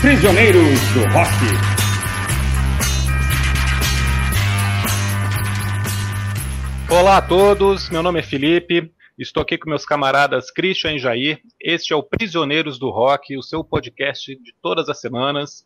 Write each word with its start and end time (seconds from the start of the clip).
Prisioneiros 0.00 0.80
do 0.92 1.00
Rock. 1.12 1.30
Olá 6.90 7.18
a 7.18 7.22
todos, 7.22 7.88
meu 7.90 8.02
nome 8.02 8.20
é 8.20 8.22
Felipe, 8.22 8.92
estou 9.18 9.42
aqui 9.42 9.58
com 9.58 9.68
meus 9.68 9.84
camaradas 9.84 10.50
Christian 10.50 10.94
e 10.94 10.98
Jair. 10.98 11.40
Este 11.60 11.92
é 11.92 11.96
o 11.96 12.02
Prisioneiros 12.02 12.78
do 12.78 12.90
Rock, 12.90 13.36
o 13.36 13.42
seu 13.42 13.64
podcast 13.64 14.34
de 14.36 14.54
todas 14.62 14.88
as 14.88 15.00
semanas. 15.00 15.64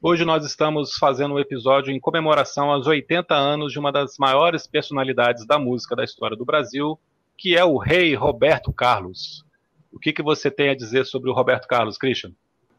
Hoje 0.00 0.24
nós 0.24 0.44
estamos 0.44 0.96
fazendo 0.96 1.34
um 1.34 1.38
episódio 1.38 1.92
em 1.92 2.00
comemoração 2.00 2.70
aos 2.70 2.86
80 2.86 3.34
anos 3.34 3.72
de 3.72 3.78
uma 3.78 3.92
das 3.92 4.16
maiores 4.18 4.66
personalidades 4.66 5.46
da 5.46 5.58
música 5.58 5.94
da 5.94 6.04
história 6.04 6.36
do 6.36 6.44
Brasil, 6.44 6.98
que 7.36 7.56
é 7.56 7.64
o 7.64 7.76
rei 7.76 8.14
Roberto 8.14 8.72
Carlos. 8.72 9.44
O 9.92 9.98
que, 9.98 10.12
que 10.12 10.22
você 10.22 10.50
tem 10.50 10.70
a 10.70 10.74
dizer 10.74 11.04
sobre 11.04 11.30
o 11.30 11.34
Roberto 11.34 11.68
Carlos, 11.68 11.98
Christian? 11.98 12.32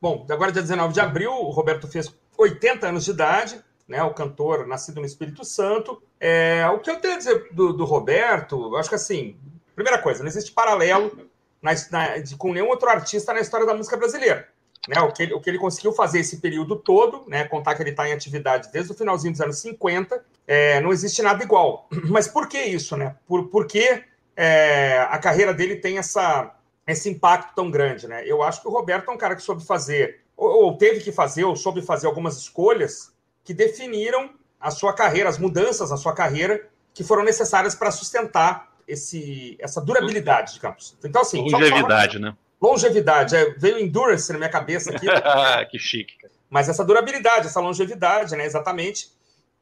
Bom, 0.04 0.26
agora 0.30 0.52
dia 0.52 0.62
19 0.62 0.93
de 0.93 1.00
abril, 1.00 1.32
o 1.32 1.50
Roberto 1.50 1.88
fez 1.88 2.14
80 2.38 2.89
anos 2.89 3.06
de 3.06 3.11
idade, 3.11 3.64
né, 3.88 4.04
o 4.04 4.14
cantor 4.14 4.68
nascido 4.68 5.00
no 5.00 5.06
Espírito 5.06 5.46
Santo. 5.46 6.04
É, 6.20 6.68
o 6.68 6.80
que 6.80 6.92
eu 6.92 7.00
tenho 7.00 7.14
a 7.14 7.18
dizer 7.18 7.48
do, 7.54 7.71
do 7.71 7.86
Roberto, 7.86 8.75
acho 8.75 8.89
que 8.89 8.96
assim, 8.96 9.38
primeira 9.74 9.97
coisa, 9.97 10.20
não 10.20 10.28
existe 10.28 10.52
paralelo 10.52 11.30
na, 11.61 11.71
na, 11.89 12.18
de, 12.18 12.36
com 12.36 12.52
nenhum 12.52 12.68
outro 12.68 12.89
artista 12.89 13.34
na 13.34 13.39
história 13.39 13.66
da 13.66 13.74
música 13.74 13.96
brasileira. 13.96 14.50
Né, 14.89 15.00
o, 15.00 15.10
que 15.14 15.24
ele, 15.24 15.34
o 15.36 15.39
que 15.39 15.50
ele 15.50 15.58
conseguiu 15.58 15.94
fazer 15.94 16.20
esse 16.20 16.42
período 16.42 16.75
todo, 16.75 17.24
né, 17.25 17.46
contar 17.46 17.74
que 17.74 17.82
ele 17.82 17.92
está 17.92 18.06
em 18.06 18.11
atividade 18.11 18.74
desde 18.74 18.92
o 18.92 18.96
finalzinho 18.96 19.32
dos 19.32 19.39
anos 19.39 19.60
50, 19.60 20.22
é, 20.46 20.82
não 20.82 20.92
existe 20.92 21.22
nada 21.22 21.42
igual. 21.42 21.88
Mas 22.11 22.28
por 22.28 22.50
que 22.50 22.61
isso? 22.61 22.97
Né? 22.97 23.16
Por, 23.25 23.47
por 23.47 23.68
que 23.68 24.04
é, 24.36 25.08
a 25.10 25.18
carreira 25.18 25.54
dele 25.54 25.78
tem 25.78 25.97
essa, 25.97 26.54
esse 26.86 27.10
impacto 27.10 27.55
tão 27.55 27.71
grande, 27.71 28.07
né? 28.07 28.23
Eu 28.25 28.43
acho 28.43 28.61
que 28.61 28.68
o 28.68 28.71
Roberto 28.71 29.10
é 29.10 29.14
um 29.14 29.18
cara 29.18 29.36
que 29.36 29.41
soube 29.41 29.65
fazer, 29.65 30.21
ou, 30.36 30.65
ou 30.65 30.78
teve 30.78 31.00
que 31.00 31.11
fazer, 31.11 31.43
ou 31.43 31.55
soube 31.55 31.82
fazer 31.82 32.08
algumas 32.08 32.38
escolhas 32.38 33.13
que 33.44 33.53
definiram 33.53 34.31
a 34.59 34.71
sua 34.71 34.93
carreira, 34.93 35.30
as 35.30 35.38
mudanças 35.38 35.89
na 35.89 35.97
sua 35.97 36.13
carreira 36.13 36.69
que 36.93 37.03
foram 37.03 37.23
necessárias 37.23 37.75
para 37.75 37.91
sustentar 37.91 38.71
esse, 38.88 39.58
essa 39.59 39.81
durabilidade, 39.81 40.53
digamos. 40.53 40.95
Então, 41.03 41.21
assim. 41.21 41.49
Longevidade, 41.49 42.19
né? 42.19 42.35
Longevidade. 42.61 43.36
É, 43.36 43.53
veio 43.55 43.80
endurance 43.80 44.31
na 44.31 44.38
minha 44.38 44.49
cabeça 44.49 44.91
aqui. 44.91 45.08
que 45.69 45.80
chique. 45.80 46.13
Mas 46.49 46.69
essa 46.69 46.83
durabilidade, 46.83 47.47
essa 47.47 47.59
longevidade, 47.59 48.36
né? 48.36 48.45
Exatamente. 48.45 49.11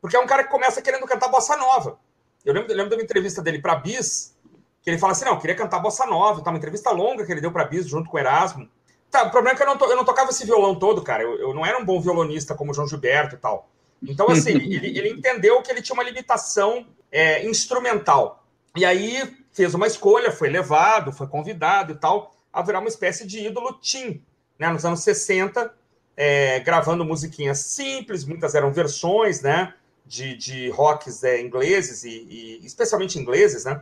Porque 0.02 0.16
é 0.16 0.20
um 0.20 0.28
cara 0.28 0.44
que 0.44 0.50
começa 0.50 0.82
querendo 0.82 1.06
cantar 1.06 1.30
bossa 1.30 1.56
nova. 1.56 1.98
Eu 2.44 2.54
lembro, 2.54 2.72
eu 2.72 2.76
lembro 2.76 2.90
de 2.90 2.96
uma 2.96 3.04
entrevista 3.04 3.42
dele 3.42 3.60
para 3.60 3.76
Bis, 3.76 4.36
que 4.82 4.90
ele 4.90 4.98
fala 4.98 5.14
assim: 5.14 5.26
não, 5.26 5.34
eu 5.34 5.40
queria 5.40 5.56
cantar 5.56 5.80
bossa 5.80 6.06
nova, 6.06 6.42
tá? 6.42 6.50
uma 6.50 6.58
entrevista 6.58 6.92
longa 6.92 7.26
que 7.26 7.32
ele 7.32 7.42
deu 7.42 7.52
para 7.52 7.66
Bis 7.66 7.88
junto 7.88 8.10
com 8.10 8.18
o 8.18 8.20
Erasmo. 8.20 8.68
Tá, 9.10 9.24
o 9.24 9.30
problema 9.32 9.54
é 9.54 9.58
que 9.58 9.64
eu 9.64 9.68
não, 9.68 9.78
to, 9.78 9.86
eu 9.86 9.98
não 9.98 10.06
tocava 10.06 10.30
esse 10.30 10.46
violão 10.46 10.74
todo, 10.74 11.02
cara. 11.02 11.22
Eu, 11.22 11.38
eu, 11.38 11.54
não 11.54 11.66
era 11.66 11.78
um 11.78 11.86
bom 11.86 12.00
violonista 12.00 12.56
como 12.56 12.72
o 12.72 12.74
João 12.74 12.88
Gilberto 12.88 13.36
e 13.36 13.38
tal. 13.38 13.70
Então, 14.02 14.30
assim, 14.30 14.52
ele, 14.56 14.98
ele, 14.98 15.10
entendeu 15.10 15.62
que 15.62 15.70
ele 15.70 15.82
tinha 15.82 15.94
uma 15.94 16.04
limitação 16.04 16.88
é, 17.12 17.46
instrumental. 17.46 18.46
E 18.76 18.86
aí 18.86 19.38
fez 19.52 19.74
uma 19.74 19.86
escolha, 19.86 20.32
foi 20.32 20.50
levado, 20.50 21.12
foi 21.12 21.28
convidado 21.28 21.92
e 21.92 21.96
tal, 21.96 22.34
a 22.54 22.62
virar 22.62 22.80
uma 22.80 22.88
espécie 22.88 23.28
de 23.28 23.46
ídolo 23.46 23.74
teen, 23.74 24.24
né? 24.58 24.70
Nos 24.70 24.86
anos 24.86 25.02
60, 25.02 25.74
é, 26.16 26.62
gravando 26.62 27.04
musiquinhas 27.04 27.60
simples, 27.60 28.24
muitas 28.24 28.56
eram 28.56 28.72
versões, 28.72 29.42
né? 29.42 29.74
De, 30.06 30.36
de 30.36 30.70
rocks 30.70 31.24
é, 31.24 31.42
ingleses 31.42 32.04
e, 32.04 32.10
e 32.10 32.66
especialmente 32.66 33.20
ingleses, 33.20 33.66
né? 33.66 33.82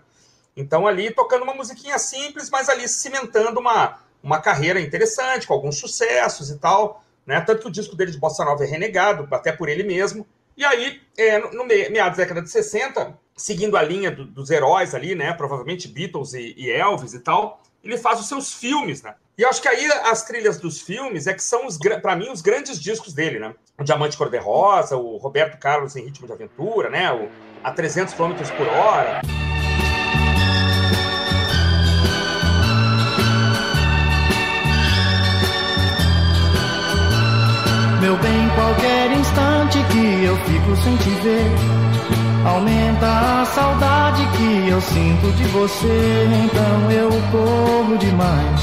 Então, 0.55 0.87
ali 0.87 1.11
tocando 1.11 1.43
uma 1.43 1.53
musiquinha 1.53 1.97
simples, 1.97 2.49
mas 2.49 2.69
ali 2.69 2.87
cimentando 2.87 3.59
uma, 3.59 3.99
uma 4.21 4.39
carreira 4.39 4.79
interessante, 4.79 5.47
com 5.47 5.53
alguns 5.53 5.77
sucessos 5.77 6.49
e 6.49 6.57
tal. 6.57 7.03
Né? 7.25 7.39
Tanto 7.41 7.61
que 7.61 7.67
o 7.67 7.71
disco 7.71 7.95
dele 7.95 8.11
de 8.11 8.17
Bossa 8.17 8.43
Nova 8.43 8.63
é 8.63 8.67
renegado, 8.67 9.27
até 9.31 9.51
por 9.51 9.69
ele 9.69 9.83
mesmo. 9.83 10.25
E 10.57 10.65
aí, 10.65 11.01
é, 11.17 11.39
no 11.39 11.65
meados 11.65 12.17
da 12.17 12.23
década 12.23 12.41
de 12.41 12.49
60, 12.49 13.17
seguindo 13.37 13.77
a 13.77 13.81
linha 13.81 14.11
do, 14.11 14.25
dos 14.25 14.49
heróis 14.49 14.93
ali, 14.93 15.15
né? 15.15 15.33
Provavelmente 15.33 15.87
Beatles 15.87 16.33
e, 16.33 16.53
e, 16.57 16.69
Elvis 16.69 17.13
e 17.13 17.19
tal, 17.19 17.61
ele 17.83 17.97
faz 17.97 18.19
os 18.19 18.27
seus 18.27 18.53
filmes, 18.53 19.01
né? 19.01 19.15
E 19.37 19.45
acho 19.45 19.61
que 19.61 19.69
aí 19.69 19.85
as 20.03 20.25
trilhas 20.25 20.57
dos 20.57 20.81
filmes 20.81 21.27
é 21.27 21.33
que 21.33 21.41
são, 21.41 21.61
para 22.01 22.15
mim, 22.15 22.29
os 22.29 22.41
grandes 22.41 22.77
discos 22.77 23.13
dele, 23.13 23.39
né? 23.39 23.55
O 23.79 23.83
Diamante 23.85 24.17
Cor-de-Rosa, 24.17 24.97
o 24.97 25.15
Roberto 25.15 25.57
Carlos 25.57 25.95
em 25.95 26.03
Ritmo 26.03 26.27
de 26.27 26.33
Aventura, 26.33 26.89
né? 26.89 27.09
O 27.13 27.29
A 27.63 27.71
300 27.71 28.13
km 28.13 28.33
por 28.57 28.67
hora. 28.67 29.21
Sem 40.83 40.95
te 40.97 41.09
ver, 41.21 41.51
aumenta 42.45 43.41
a 43.41 43.45
saudade 43.45 44.23
que 44.37 44.69
eu 44.69 44.81
sinto 44.81 45.31
de 45.35 45.43
você. 45.45 46.27
Então 46.45 46.91
eu 46.91 47.09
corro 47.31 47.97
demais, 47.97 48.61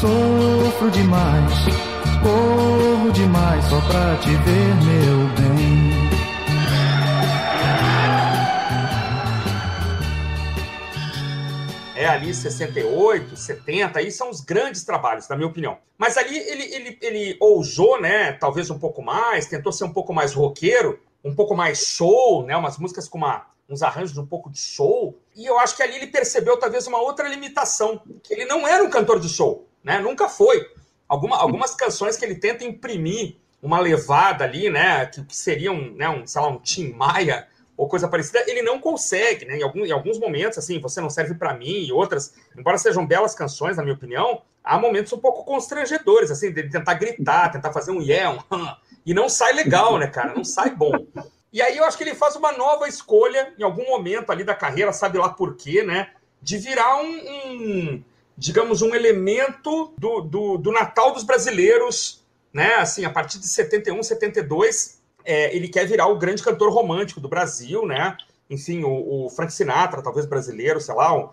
sofro 0.00 0.90
demais, 0.90 1.52
corro 2.22 3.12
demais 3.12 3.64
só 3.64 3.80
pra 3.80 4.16
te 4.16 4.30
ver, 4.30 4.74
meu 4.84 5.28
bem. 5.36 6.10
é 12.00 12.06
ali 12.06 12.32
68, 12.32 13.36
70, 13.36 13.98
aí 13.98 14.10
são 14.10 14.30
os 14.30 14.40
grandes 14.40 14.84
trabalhos, 14.84 15.28
na 15.28 15.36
minha 15.36 15.48
opinião. 15.48 15.76
Mas 15.98 16.16
ali 16.16 16.38
ele, 16.38 16.74
ele, 16.74 16.98
ele 17.02 17.36
ousou, 17.38 18.00
né, 18.00 18.32
talvez 18.32 18.70
um 18.70 18.78
pouco 18.78 19.02
mais, 19.02 19.44
tentou 19.44 19.70
ser 19.70 19.84
um 19.84 19.92
pouco 19.92 20.14
mais 20.14 20.32
roqueiro, 20.32 20.98
um 21.24 21.34
pouco 21.34 21.54
mais 21.54 21.86
soul, 21.86 22.44
né, 22.44 22.56
umas 22.56 22.78
músicas 22.78 23.08
com 23.08 23.18
uma, 23.18 23.46
uns 23.68 23.82
arranjos 23.82 24.16
um 24.16 24.26
pouco 24.26 24.50
de 24.50 24.58
soul, 24.58 25.18
e 25.36 25.46
eu 25.46 25.58
acho 25.58 25.76
que 25.76 25.82
ali 25.82 25.96
ele 25.96 26.06
percebeu 26.06 26.58
talvez 26.58 26.86
uma 26.86 27.00
outra 27.00 27.28
limitação, 27.28 28.02
que 28.22 28.34
ele 28.34 28.44
não 28.44 28.66
era 28.66 28.82
um 28.82 28.90
cantor 28.90 29.20
de 29.20 29.28
soul, 29.28 29.68
né, 29.82 29.98
nunca 29.98 30.28
foi. 30.28 30.64
Alguma, 31.08 31.36
algumas 31.36 31.74
canções 31.74 32.16
que 32.16 32.24
ele 32.24 32.36
tenta 32.36 32.64
imprimir 32.64 33.36
uma 33.62 33.80
levada 33.80 34.44
ali, 34.44 34.70
né, 34.70 35.06
que, 35.06 35.22
que 35.24 35.36
seria 35.36 35.72
um, 35.72 35.94
né, 35.94 36.08
um, 36.08 36.26
sei 36.26 36.40
lá, 36.40 36.48
um 36.48 36.58
Tim 36.58 36.92
Maia, 36.92 37.48
ou 37.80 37.88
coisa 37.88 38.06
parecida, 38.06 38.44
ele 38.46 38.60
não 38.60 38.78
consegue, 38.78 39.46
né? 39.46 39.56
Em, 39.56 39.62
algum, 39.62 39.86
em 39.86 39.90
alguns 39.90 40.18
momentos, 40.18 40.58
assim, 40.58 40.78
você 40.78 41.00
não 41.00 41.08
serve 41.08 41.32
para 41.32 41.54
mim 41.54 41.86
e 41.86 41.90
outras, 41.90 42.34
embora 42.54 42.76
sejam 42.76 43.06
belas 43.06 43.34
canções, 43.34 43.78
na 43.78 43.82
minha 43.82 43.94
opinião, 43.94 44.42
há 44.62 44.78
momentos 44.78 45.10
um 45.14 45.18
pouco 45.18 45.44
constrangedores, 45.44 46.30
assim, 46.30 46.52
de 46.52 46.68
tentar 46.68 46.92
gritar, 46.92 47.50
tentar 47.50 47.72
fazer 47.72 47.90
um 47.90 48.02
yeah, 48.02 48.38
um 48.52 48.66
e 49.04 49.14
não 49.14 49.28
sai 49.28 49.52
legal, 49.52 49.98
né, 49.98 50.06
cara? 50.06 50.34
Não 50.34 50.44
sai 50.44 50.70
bom. 50.70 50.92
E 51.52 51.60
aí 51.60 51.76
eu 51.76 51.84
acho 51.84 51.96
que 51.96 52.04
ele 52.04 52.14
faz 52.14 52.36
uma 52.36 52.52
nova 52.52 52.88
escolha 52.88 53.52
em 53.58 53.62
algum 53.62 53.84
momento 53.86 54.30
ali 54.30 54.44
da 54.44 54.54
carreira, 54.54 54.92
sabe 54.92 55.18
lá 55.18 55.28
por 55.28 55.56
quê, 55.56 55.82
né? 55.82 56.10
De 56.40 56.58
virar 56.58 57.02
um, 57.02 57.06
um 57.06 58.04
digamos, 58.36 58.82
um 58.82 58.94
elemento 58.94 59.92
do, 59.98 60.22
do, 60.22 60.56
do 60.56 60.72
Natal 60.72 61.12
dos 61.12 61.24
brasileiros, 61.24 62.24
né? 62.52 62.76
Assim, 62.76 63.04
a 63.04 63.10
partir 63.10 63.38
de 63.38 63.46
71, 63.46 64.02
72, 64.02 65.00
é, 65.24 65.54
ele 65.54 65.68
quer 65.68 65.86
virar 65.86 66.06
o 66.06 66.18
grande 66.18 66.42
cantor 66.42 66.72
romântico 66.72 67.20
do 67.20 67.28
Brasil, 67.28 67.86
né? 67.86 68.16
Enfim, 68.48 68.82
o, 68.82 69.26
o 69.26 69.30
Frank 69.30 69.52
Sinatra, 69.52 70.02
talvez 70.02 70.26
brasileiro, 70.26 70.80
sei 70.80 70.94
lá, 70.94 71.14
um, 71.14 71.28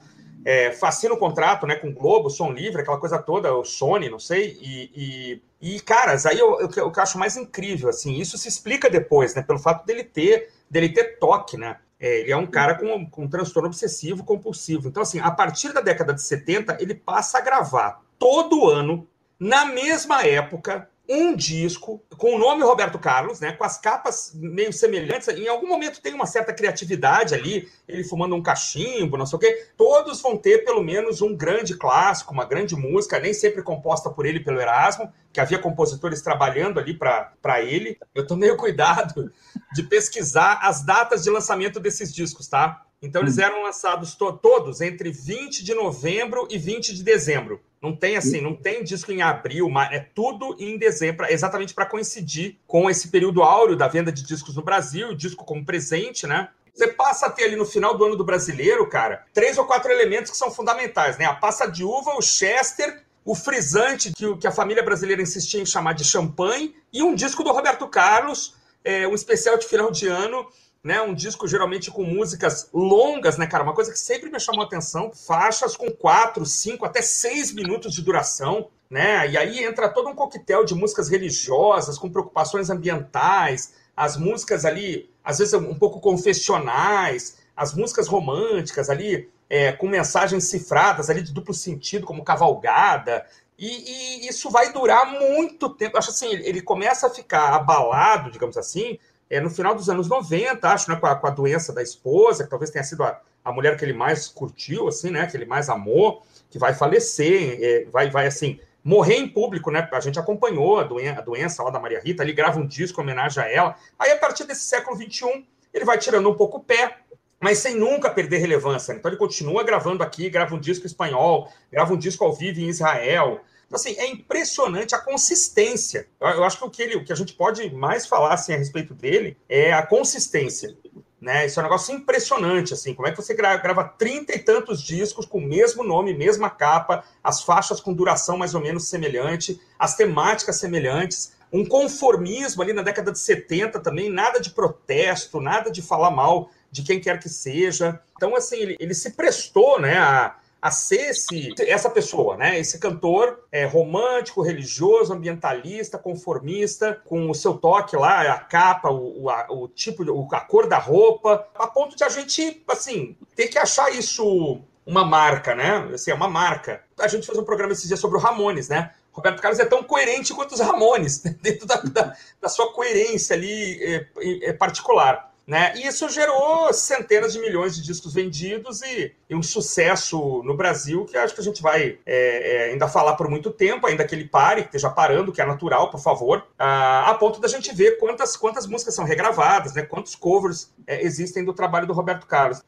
é, 0.47 0.71
fascina 0.71 1.13
o 1.13 1.17
contrato 1.17 1.67
né, 1.67 1.75
com 1.75 1.93
Globo, 1.93 2.29
som 2.29 2.53
livre, 2.53 2.81
aquela 2.81 2.97
coisa 2.97 3.19
toda, 3.19 3.53
o 3.53 3.65
Sony, 3.65 4.09
não 4.09 4.17
sei. 4.17 4.57
E, 4.61 5.41
e, 5.61 5.75
e 5.75 5.79
caras, 5.81 6.25
aí 6.25 6.39
eu, 6.39 6.57
eu, 6.61 6.69
eu, 6.73 6.93
acho 6.95 7.19
mais 7.19 7.35
incrível, 7.35 7.89
assim, 7.89 8.17
isso 8.17 8.37
se 8.37 8.47
explica 8.47 8.89
depois, 8.89 9.35
né? 9.35 9.41
Pelo 9.41 9.59
fato 9.59 9.85
dele 9.85 10.05
ter, 10.05 10.49
dele 10.71 10.87
ter 10.87 11.19
toque, 11.19 11.57
né? 11.57 11.75
É, 11.99 12.21
ele 12.21 12.31
é 12.31 12.37
um 12.37 12.45
cara 12.45 12.75
com, 12.75 13.05
com 13.09 13.25
um 13.25 13.27
transtorno 13.27 13.67
obsessivo 13.67 14.23
compulsivo. 14.23 14.87
Então, 14.87 15.03
assim, 15.03 15.19
a 15.19 15.31
partir 15.31 15.73
da 15.73 15.81
década 15.81 16.13
de 16.13 16.21
70, 16.21 16.77
ele 16.79 16.95
passa 16.95 17.39
a 17.39 17.41
gravar 17.41 18.01
todo 18.17 18.69
ano, 18.69 19.05
na 19.37 19.65
mesma 19.65 20.25
época, 20.25 20.89
um 21.09 21.35
disco 21.35 22.03
com 22.17 22.35
o 22.35 22.39
nome 22.39 22.63
Roberto 22.63 22.99
Carlos, 22.99 23.39
né, 23.39 23.53
com 23.53 23.63
as 23.63 23.77
capas 23.77 24.31
meio 24.35 24.73
semelhantes. 24.73 25.27
Em 25.29 25.47
algum 25.47 25.67
momento 25.67 26.01
tem 26.01 26.13
uma 26.13 26.25
certa 26.25 26.53
criatividade 26.53 27.33
ali, 27.33 27.69
ele 27.87 28.03
fumando 28.03 28.35
um 28.35 28.43
cachimbo, 28.43 29.17
não 29.17 29.25
sei 29.25 29.37
o 29.37 29.39
quê. 29.39 29.67
Todos 29.77 30.21
vão 30.21 30.37
ter 30.37 30.65
pelo 30.65 30.83
menos 30.83 31.21
um 31.21 31.35
grande 31.35 31.77
clássico, 31.77 32.33
uma 32.33 32.45
grande 32.45 32.75
música, 32.75 33.19
nem 33.19 33.33
sempre 33.33 33.63
composta 33.63 34.09
por 34.09 34.25
ele 34.25 34.41
pelo 34.41 34.59
Erasmo, 34.59 35.11
que 35.31 35.39
havia 35.39 35.59
compositores 35.59 36.21
trabalhando 36.21 36.79
ali 36.79 36.93
para 36.93 37.61
ele. 37.61 37.97
Eu 38.13 38.27
tomei 38.27 38.51
o 38.51 38.57
cuidado 38.57 39.31
de 39.73 39.83
pesquisar 39.83 40.59
as 40.61 40.83
datas 40.83 41.23
de 41.23 41.29
lançamento 41.29 41.79
desses 41.79 42.13
discos, 42.13 42.47
tá? 42.47 42.83
Então 43.01 43.21
eles 43.21 43.37
hum. 43.37 43.41
eram 43.41 43.63
lançados 43.63 44.15
to 44.15 44.33
todos 44.33 44.81
entre 44.81 45.11
20 45.11 45.63
de 45.63 45.73
novembro 45.73 46.47
e 46.49 46.57
20 46.57 46.93
de 46.95 47.03
dezembro. 47.03 47.61
Não 47.81 47.95
tem 47.95 48.17
assim, 48.17 48.41
não 48.41 48.55
tem 48.55 48.83
disco 48.83 49.11
em 49.11 49.21
abril, 49.21 49.69
mas 49.69 49.91
é 49.91 49.99
tudo 49.99 50.55
em 50.59 50.77
dezembro, 50.77 51.25
exatamente 51.29 51.73
para 51.73 51.85
coincidir 51.85 52.57
com 52.65 52.89
esse 52.89 53.09
período 53.09 53.43
áureo 53.43 53.75
da 53.75 53.87
venda 53.87 54.11
de 54.11 54.23
discos 54.23 54.55
no 54.55 54.63
Brasil, 54.63 55.13
disco 55.13 55.45
como 55.45 55.65
presente, 55.65 56.25
né? 56.25 56.49
Você 56.73 56.87
passa 56.89 57.25
a 57.25 57.29
ter 57.29 57.45
ali 57.45 57.55
no 57.55 57.65
final 57.65 57.97
do 57.97 58.05
ano 58.05 58.15
do 58.15 58.23
brasileiro, 58.23 58.87
cara, 58.87 59.25
três 59.33 59.57
ou 59.57 59.65
quatro 59.65 59.91
elementos 59.91 60.29
que 60.29 60.37
são 60.37 60.51
fundamentais, 60.51 61.17
né? 61.17 61.25
A 61.25 61.33
passa 61.33 61.65
de 61.65 61.83
uva, 61.83 62.15
o 62.15 62.21
Chester, 62.21 63.03
o 63.25 63.35
frisante 63.35 64.11
que, 64.13 64.37
que 64.37 64.47
a 64.47 64.51
família 64.51 64.83
brasileira 64.83 65.21
insistia 65.21 65.61
em 65.61 65.65
chamar 65.65 65.93
de 65.93 66.03
champanhe, 66.03 66.75
e 66.93 67.03
um 67.03 67.13
disco 67.13 67.43
do 67.43 67.51
Roberto 67.51 67.87
Carlos, 67.87 68.55
é, 68.83 69.07
um 69.07 69.13
especial 69.13 69.57
de 69.57 69.67
final 69.67 69.91
de 69.91 70.07
ano, 70.07 70.47
né? 70.87 71.01
Um 71.01 71.13
disco 71.13 71.45
geralmente 71.49 71.91
com 71.91 72.01
músicas 72.01 72.69
longas, 72.73 73.37
né, 73.37 73.45
cara? 73.45 73.61
Uma 73.61 73.73
coisa 73.73 73.91
que 73.91 73.99
sempre 73.99 74.29
me 74.29 74.39
chamou 74.39 74.61
a 74.61 74.65
atenção, 74.65 75.11
faixas 75.11 75.75
com 75.75 75.91
quatro, 75.91 76.45
cinco, 76.45 76.85
até 76.85 77.01
seis 77.01 77.51
minutos 77.51 77.93
de 77.93 78.01
duração, 78.01 78.69
né? 78.89 79.29
E 79.29 79.37
aí 79.37 79.65
entra 79.65 79.89
todo 79.89 80.07
um 80.07 80.15
coquetel 80.15 80.63
de 80.63 80.73
músicas 80.73 81.09
religiosas, 81.09 81.99
com 81.99 82.09
preocupações 82.09 82.69
ambientais, 82.69 83.73
as 83.97 84.15
músicas 84.15 84.63
ali, 84.63 85.11
às 85.21 85.39
vezes 85.39 85.53
um 85.55 85.75
pouco 85.75 85.99
confessionais, 85.99 87.37
as 87.53 87.73
músicas 87.73 88.07
românticas 88.07 88.89
ali, 88.89 89.29
é, 89.49 89.73
com 89.73 89.89
mensagens 89.89 90.45
cifradas 90.45 91.09
ali 91.09 91.21
de 91.21 91.33
duplo 91.33 91.53
sentido, 91.53 92.07
como 92.07 92.23
cavalgada. 92.23 93.25
E, 93.59 93.67
e, 93.67 94.29
isso 94.29 94.49
vai 94.49 94.71
durar 94.71 95.19
muito 95.19 95.67
tempo. 95.67 95.97
Acho 95.97 96.11
assim, 96.11 96.31
ele 96.31 96.61
começa 96.61 97.07
a 97.07 97.09
ficar 97.09 97.53
abalado, 97.53 98.31
digamos 98.31 98.55
assim, 98.55 98.97
é, 99.29 99.39
no 99.39 99.49
final 99.49 99.75
dos 99.75 99.89
anos 99.89 100.07
90, 100.07 100.67
acho, 100.69 100.89
né, 100.89 100.97
com 100.97 101.07
a, 101.07 101.15
com 101.15 101.27
a 101.27 101.31
doença 101.31 101.73
da 101.73 101.81
esposa, 101.81 102.43
que 102.43 102.49
talvez 102.49 102.71
tenha 102.71 102.83
sido 102.83 103.03
a, 103.03 103.19
a 103.43 103.51
mulher 103.51 103.77
que 103.77 103.83
ele 103.83 103.93
mais 103.93 104.27
curtiu, 104.27 104.87
assim, 104.87 105.11
né, 105.11 105.25
que 105.27 105.35
ele 105.35 105.45
mais 105.45 105.69
amou, 105.69 106.23
que 106.49 106.57
vai 106.57 106.73
falecer, 106.73 107.57
é, 107.61 107.85
vai, 107.91 108.09
vai, 108.09 108.27
assim, 108.27 108.59
morrer 108.83 109.15
em 109.15 109.27
público, 109.27 109.69
né? 109.69 109.87
A 109.91 109.99
gente 109.99 110.17
acompanhou 110.17 110.79
a, 110.79 110.83
doen 110.83 111.09
a 111.09 111.21
doença 111.21 111.61
lá 111.61 111.69
da 111.69 111.79
Maria 111.79 111.99
Rita, 111.99 112.23
ele 112.23 112.31
grava 112.31 112.57
um 112.57 112.65
disco 112.65 113.01
em 113.01 113.03
homenagem 113.03 113.43
a 113.43 113.51
ela. 113.51 113.75
Aí, 113.99 114.11
a 114.11 114.17
partir 114.17 114.45
desse 114.45 114.61
século 114.61 114.95
XXI, 114.95 115.45
ele 115.73 115.83
vai 115.83 115.97
tirando 115.97 116.29
um 116.29 116.35
pouco 116.35 116.57
o 116.57 116.63
pé, 116.63 116.97
mas 117.39 117.57
sem 117.57 117.75
nunca 117.75 118.09
perder 118.09 118.37
relevância. 118.37 118.93
Então, 118.93 119.11
ele 119.11 119.17
continua 119.17 119.63
gravando 119.63 120.03
aqui, 120.03 120.29
grava 120.29 120.55
um 120.55 120.59
disco 120.59 120.85
espanhol, 120.85 121.51
grava 121.69 121.93
um 121.93 121.97
disco 121.97 122.23
ao 122.23 122.33
vivo 122.33 122.61
em 122.61 122.69
Israel. 122.69 123.41
Então, 123.67 123.75
assim, 123.75 123.95
é 123.97 124.07
impressionante 124.07 124.95
a 124.95 124.99
consistência. 124.99 126.07
Eu, 126.19 126.43
acho 126.43 126.57
que 126.57 126.63
o 126.63 126.69
que, 126.69 126.81
ele, 126.81 126.95
o 126.95 127.03
que 127.03 127.11
a 127.11 127.15
gente 127.15 127.33
pode 127.33 127.69
mais 127.73 128.07
falar 128.07 128.33
assim, 128.33 128.53
a 128.53 128.57
respeito 128.57 128.93
dele 128.93 129.37
é 129.47 129.73
a 129.73 129.85
consistência. 129.85 130.75
Né? 131.19 131.45
Isso 131.45 131.59
é 131.59 131.61
um 131.61 131.65
negócio 131.65 131.93
impressionante, 131.93 132.73
assim, 132.73 132.93
como 132.93 133.07
é 133.07 133.11
que 133.11 133.17
você 133.17 133.33
grava 133.33 133.83
trinta 133.83 134.33
e 134.33 134.39
tantos 134.39 134.81
discos 134.81 135.25
com 135.25 135.39
o 135.39 135.45
mesmo 135.45 135.83
nome, 135.83 136.13
mesma 136.13 136.49
capa, 136.49 137.03
as 137.23 137.41
faixas 137.41 137.81
com 137.81 137.93
duração 137.93 138.37
mais 138.37 138.55
ou 138.55 138.61
menos 138.61 138.87
semelhante, 138.87 139.59
as 139.77 139.95
temáticas 139.95 140.59
semelhantes, 140.59 141.35
um 141.51 141.65
conformismo 141.65 142.61
ali 142.61 142.71
na 142.71 142.83
década 142.83 143.11
de 143.11 143.19
70 143.19 143.79
também, 143.79 144.09
nada 144.09 144.39
de 144.39 144.51
protesto, 144.51 145.41
nada 145.41 145.71
de 145.71 145.81
falar 145.81 146.11
mal 146.11 146.49
de 146.71 146.83
quem 146.83 146.99
quer 146.99 147.19
que 147.19 147.29
seja. 147.29 147.99
Então, 148.15 148.35
assim, 148.35 148.57
ele, 148.57 148.77
ele 148.79 148.93
se 148.93 149.11
prestou, 149.11 149.79
né, 149.79 149.97
a, 149.97 150.35
a 150.61 150.71
ser 150.71 151.11
esse, 151.11 151.53
essa 151.59 151.89
pessoa, 151.89 152.35
né? 152.35 152.59
Esse 152.59 152.79
cantor 152.79 153.43
é, 153.51 153.65
romântico, 153.65 154.41
religioso, 154.41 155.13
ambientalista, 155.13 155.97
conformista, 155.97 157.01
com 157.05 157.29
o 157.29 157.35
seu 157.35 157.55
toque 157.55 157.95
lá, 157.95 158.21
a 158.21 158.39
capa, 158.39 158.89
o, 158.89 159.29
a, 159.29 159.47
o 159.49 159.67
tipo, 159.67 160.03
a 160.33 160.39
cor 160.41 160.67
da 160.67 160.77
roupa, 160.77 161.47
a 161.55 161.67
ponto 161.67 161.95
de 161.95 162.03
a 162.03 162.09
gente, 162.09 162.63
assim, 162.67 163.15
ter 163.35 163.47
que 163.47 163.59
achar 163.59 163.91
isso 163.93 164.61
uma 164.85 165.03
marca, 165.03 165.53
né? 165.53 165.89
Assim, 165.93 166.11
é 166.11 166.13
uma 166.13 166.29
marca. 166.29 166.81
A 166.99 167.07
gente 167.07 167.25
fez 167.25 167.37
um 167.37 167.43
programa 167.43 167.73
esses 167.73 167.87
dias 167.87 167.99
sobre 167.99 168.17
o 168.17 168.21
Ramones, 168.21 168.69
né? 168.69 168.91
Roberto 169.11 169.41
Carlos 169.41 169.59
é 169.59 169.65
tão 169.65 169.83
coerente 169.83 170.33
quanto 170.33 170.53
os 170.53 170.59
Ramones, 170.59 171.19
dentro 171.41 171.67
da, 171.67 171.75
da, 171.77 172.15
da 172.41 172.49
sua 172.49 172.71
coerência 172.71 173.35
ali 173.35 173.83
é, 173.83 174.07
é 174.49 174.53
particular. 174.53 175.33
Né? 175.47 175.71
E 175.77 175.87
isso 175.87 176.09
gerou 176.09 176.73
centenas 176.73 177.31
de 177.31 177.39
milhões 177.39 177.73
de 177.73 177.81
discos 177.81 178.13
vendidos 178.13 178.81
e, 178.81 179.13
e 179.29 179.33
um 179.33 179.41
sucesso 179.41 180.43
no 180.43 180.53
Brasil 180.53 181.05
que 181.05 181.15
acho 181.15 181.33
que 181.33 181.39
a 181.39 181.43
gente 181.43 181.61
vai 181.61 181.97
é, 182.05 182.65
é, 182.65 182.71
ainda 182.71 182.85
falar 182.89 183.15
por 183.15 183.29
muito 183.29 183.49
tempo, 183.49 183.87
ainda 183.87 184.05
que 184.05 184.13
ele 184.13 184.27
pare, 184.27 184.63
que 184.63 184.67
esteja 184.67 184.89
parando, 184.89 185.31
que 185.31 185.41
é 185.41 185.45
natural, 185.45 185.89
por 185.89 186.01
favor, 186.01 186.45
a, 186.59 187.09
a 187.11 187.15
ponto 187.15 187.39
da 187.39 187.47
gente 187.47 187.73
ver 187.73 187.97
quantas, 187.97 188.35
quantas 188.35 188.67
músicas 188.67 188.93
são 188.93 189.05
regravadas, 189.05 189.73
né? 189.73 189.83
quantos 189.83 190.15
covers 190.15 190.69
é, 190.85 191.01
existem 191.01 191.45
do 191.45 191.53
trabalho 191.53 191.87
do 191.87 191.93
Roberto 191.93 192.27
Carlos. 192.27 192.61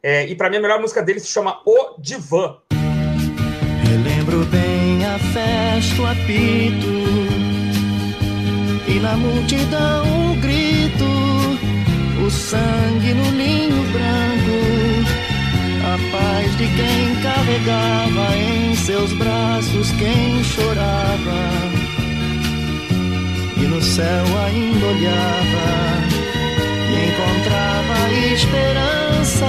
É, 0.00 0.24
e 0.26 0.36
para 0.36 0.48
mim 0.48 0.58
a 0.58 0.60
melhor 0.60 0.80
música 0.80 1.02
dele 1.02 1.18
se 1.18 1.26
chama 1.26 1.60
O 1.66 2.00
Divã. 2.00 2.58
Bem 4.50 5.04
a 5.04 5.18
festa, 5.18 6.02
o 6.02 6.06
apito 6.06 7.04
e 8.86 9.00
na 9.00 9.16
multidão 9.16 10.38
grito 10.40 11.53
o 12.24 12.30
sangue 12.30 13.12
no 13.12 13.30
linho 13.32 13.82
branco, 13.92 14.58
a 15.84 15.98
paz 16.10 16.56
de 16.56 16.66
quem 16.68 17.22
carregava 17.22 18.36
em 18.36 18.74
seus 18.76 19.12
braços 19.12 19.90
quem 19.92 20.42
chorava, 20.42 21.50
e 23.58 23.60
no 23.66 23.82
céu 23.82 24.24
ainda 24.46 24.86
olhava 24.86 26.04
e 26.90 26.94
encontrava 27.10 28.12
esperança 28.32 29.46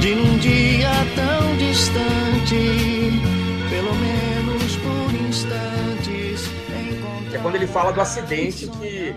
de 0.00 0.14
num 0.14 0.36
dia 0.38 0.90
tão 1.14 1.56
distante, 1.56 3.20
pelo 3.70 3.94
menos 3.94 4.76
por 4.76 5.28
instantes. 5.28 6.50
É 7.32 7.38
quando 7.38 7.54
ele 7.56 7.66
fala 7.66 7.92
do 7.92 8.00
acidente 8.00 8.66
que 8.66 9.14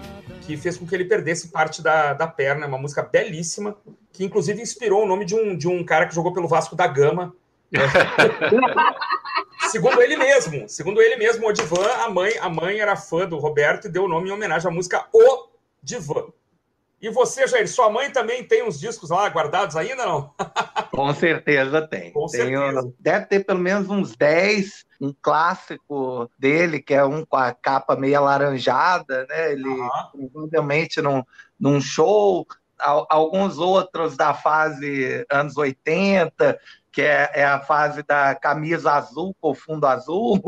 que 0.48 0.56
fez 0.56 0.78
com 0.78 0.88
que 0.88 0.96
ele 0.96 1.04
perdesse 1.04 1.50
parte 1.50 1.82
da, 1.82 2.14
da 2.14 2.26
perna. 2.26 2.66
É 2.66 2.70
uma 2.70 2.78
música 2.78 3.04
belíssima, 3.04 3.76
que 4.14 4.24
inclusive 4.24 4.62
inspirou 4.62 5.04
o 5.04 5.06
nome 5.06 5.26
de 5.26 5.36
um, 5.36 5.58
de 5.58 5.68
um 5.68 5.84
cara 5.84 6.08
que 6.08 6.16
jogou 6.16 6.34
pelo 6.34 6.48
Vasco 6.48 6.74
da 6.74 6.88
Gama. 6.88 7.36
segundo 9.70 10.02
ele 10.02 10.16
mesmo, 10.16 10.70
segundo 10.70 11.02
ele 11.02 11.18
mesmo, 11.18 11.46
o 11.46 11.52
Divan, 11.52 11.92
a 12.06 12.10
mãe, 12.10 12.38
a 12.40 12.48
mãe 12.48 12.80
era 12.80 12.96
fã 12.96 13.28
do 13.28 13.38
Roberto 13.38 13.88
e 13.88 13.92
deu 13.92 14.06
o 14.06 14.08
nome 14.08 14.30
em 14.30 14.32
homenagem 14.32 14.72
à 14.72 14.74
música 14.74 15.06
O 15.12 15.50
Divan. 15.84 16.28
E 17.00 17.10
você, 17.10 17.48
Jair, 17.48 17.68
sua 17.70 17.92
mãe 17.92 18.10
também 18.10 18.44
tem 18.44 18.64
uns 18.64 18.80
discos 18.80 19.12
lá 19.12 19.28
guardados 19.30 19.76
ainda, 19.76 20.04
não? 20.04 20.34
Com 20.92 21.14
certeza 21.14 21.88
tem. 21.88 22.12
Com 22.12 22.28
certeza. 22.28 22.92
deve 23.00 23.26
ter 23.28 23.46
pelo 23.46 23.60
menos 23.60 23.88
uns 23.88 24.16
10, 24.16 24.86
um 25.00 25.14
clássico 25.22 26.30
dele, 26.40 26.82
que 26.82 26.96
é 26.96 27.04
um 27.06 27.24
com 27.24 27.38
a 27.38 27.54
capa 27.54 27.96
meio 27.96 28.18
alaranjada, 28.18 29.28
né? 29.30 29.52
Ele 29.52 29.68
uhum. 29.68 30.30
provavelmente 30.34 31.00
num, 31.00 31.24
num 31.60 31.80
show, 31.80 32.48
alguns 32.80 33.60
outros 33.60 34.18
da 34.18 34.34
fase 34.34 35.24
anos 35.30 35.56
80, 35.56 36.60
que 36.92 37.04
é, 37.04 37.30
é, 37.36 37.46
a 37.46 37.60
fase 37.60 38.02
da 38.02 38.34
camisa 38.34 38.94
azul 38.94 39.36
com 39.40 39.54
fundo 39.54 39.86
azul. 39.86 40.42